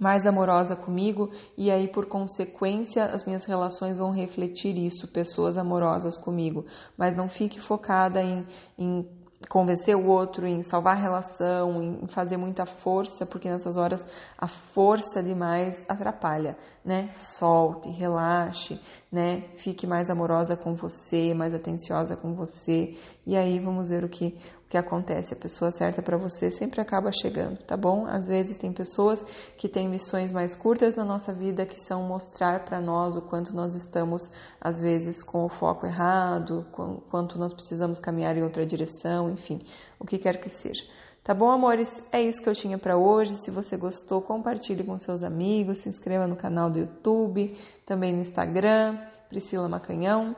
mais 0.00 0.26
amorosa 0.26 0.76
comigo 0.76 1.30
e 1.56 1.70
aí 1.70 1.88
por 1.88 2.06
consequência 2.06 3.04
as 3.04 3.24
minhas 3.24 3.44
relações 3.44 3.98
vão 3.98 4.10
refletir 4.10 4.76
isso, 4.76 5.08
pessoas 5.08 5.56
amorosas 5.56 6.16
comigo, 6.16 6.66
mas 6.96 7.16
não 7.16 7.28
fique 7.28 7.60
focada 7.60 8.22
em, 8.22 8.46
em 8.78 9.08
convencer 9.48 9.94
o 9.94 10.06
outro, 10.06 10.46
em 10.46 10.62
salvar 10.62 10.96
a 10.96 11.00
relação, 11.00 11.82
em 11.82 12.06
fazer 12.08 12.36
muita 12.36 12.64
força, 12.64 13.26
porque 13.26 13.48
nessas 13.48 13.76
horas 13.76 14.06
a 14.36 14.48
força 14.48 15.22
demais 15.22 15.84
atrapalha, 15.88 16.56
né? 16.84 17.10
Solte, 17.16 17.90
relaxe, 17.90 18.80
né? 19.12 19.44
Fique 19.56 19.86
mais 19.86 20.08
amorosa 20.10 20.56
com 20.56 20.74
você, 20.74 21.34
mais 21.34 21.54
atenciosa 21.54 22.16
com 22.16 22.34
você. 22.34 22.96
E 23.26 23.36
aí 23.36 23.58
vamos 23.58 23.88
ver 23.88 24.04
o 24.04 24.08
que 24.08 24.36
que 24.68 24.76
acontece. 24.76 25.34
A 25.34 25.36
pessoa 25.36 25.70
certa 25.70 26.02
para 26.02 26.16
você 26.16 26.50
sempre 26.50 26.80
acaba 26.80 27.10
chegando, 27.12 27.58
tá 27.58 27.76
bom? 27.76 28.06
Às 28.06 28.26
vezes 28.26 28.58
tem 28.58 28.72
pessoas 28.72 29.22
que 29.56 29.68
têm 29.68 29.88
missões 29.88 30.32
mais 30.32 30.56
curtas 30.56 30.96
na 30.96 31.04
nossa 31.04 31.32
vida 31.32 31.64
que 31.64 31.80
são 31.80 32.02
mostrar 32.02 32.64
para 32.64 32.80
nós 32.80 33.16
o 33.16 33.22
quanto 33.22 33.54
nós 33.54 33.74
estamos 33.74 34.22
às 34.60 34.80
vezes 34.80 35.22
com 35.22 35.44
o 35.44 35.48
foco 35.48 35.86
errado, 35.86 36.66
quanto 37.10 37.38
nós 37.38 37.52
precisamos 37.52 37.98
caminhar 37.98 38.36
em 38.36 38.42
outra 38.42 38.66
direção, 38.66 39.30
enfim, 39.30 39.60
o 39.98 40.04
que 40.04 40.18
quer 40.18 40.40
que 40.40 40.48
seja. 40.48 40.84
Tá 41.22 41.34
bom, 41.34 41.50
amores? 41.50 42.02
É 42.12 42.22
isso 42.22 42.40
que 42.40 42.48
eu 42.48 42.54
tinha 42.54 42.78
para 42.78 42.96
hoje. 42.96 43.34
Se 43.34 43.50
você 43.50 43.76
gostou, 43.76 44.22
compartilhe 44.22 44.84
com 44.84 44.96
seus 44.96 45.24
amigos, 45.24 45.78
se 45.78 45.88
inscreva 45.88 46.24
no 46.24 46.36
canal 46.36 46.70
do 46.70 46.78
YouTube, 46.78 47.58
também 47.84 48.12
no 48.12 48.20
Instagram, 48.20 48.96
Priscila 49.28 49.68
Macanhão. 49.68 50.36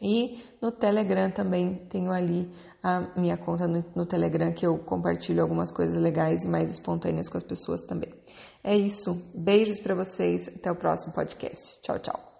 E 0.00 0.44
no 0.62 0.70
Telegram 0.70 1.30
também 1.30 1.86
tenho 1.88 2.12
ali 2.12 2.48
a 2.86 3.00
minha 3.16 3.36
conta 3.36 3.66
no, 3.66 3.84
no 3.96 4.06
Telegram 4.06 4.52
que 4.52 4.64
eu 4.64 4.78
compartilho 4.78 5.42
algumas 5.42 5.72
coisas 5.72 6.00
legais 6.00 6.44
e 6.44 6.48
mais 6.48 6.70
espontâneas 6.70 7.28
com 7.28 7.36
as 7.36 7.42
pessoas 7.42 7.82
também. 7.82 8.14
É 8.62 8.76
isso. 8.76 9.20
Beijos 9.34 9.80
para 9.80 9.96
vocês. 9.96 10.46
Até 10.46 10.70
o 10.70 10.76
próximo 10.76 11.12
podcast. 11.12 11.80
Tchau, 11.82 11.98
tchau. 11.98 12.35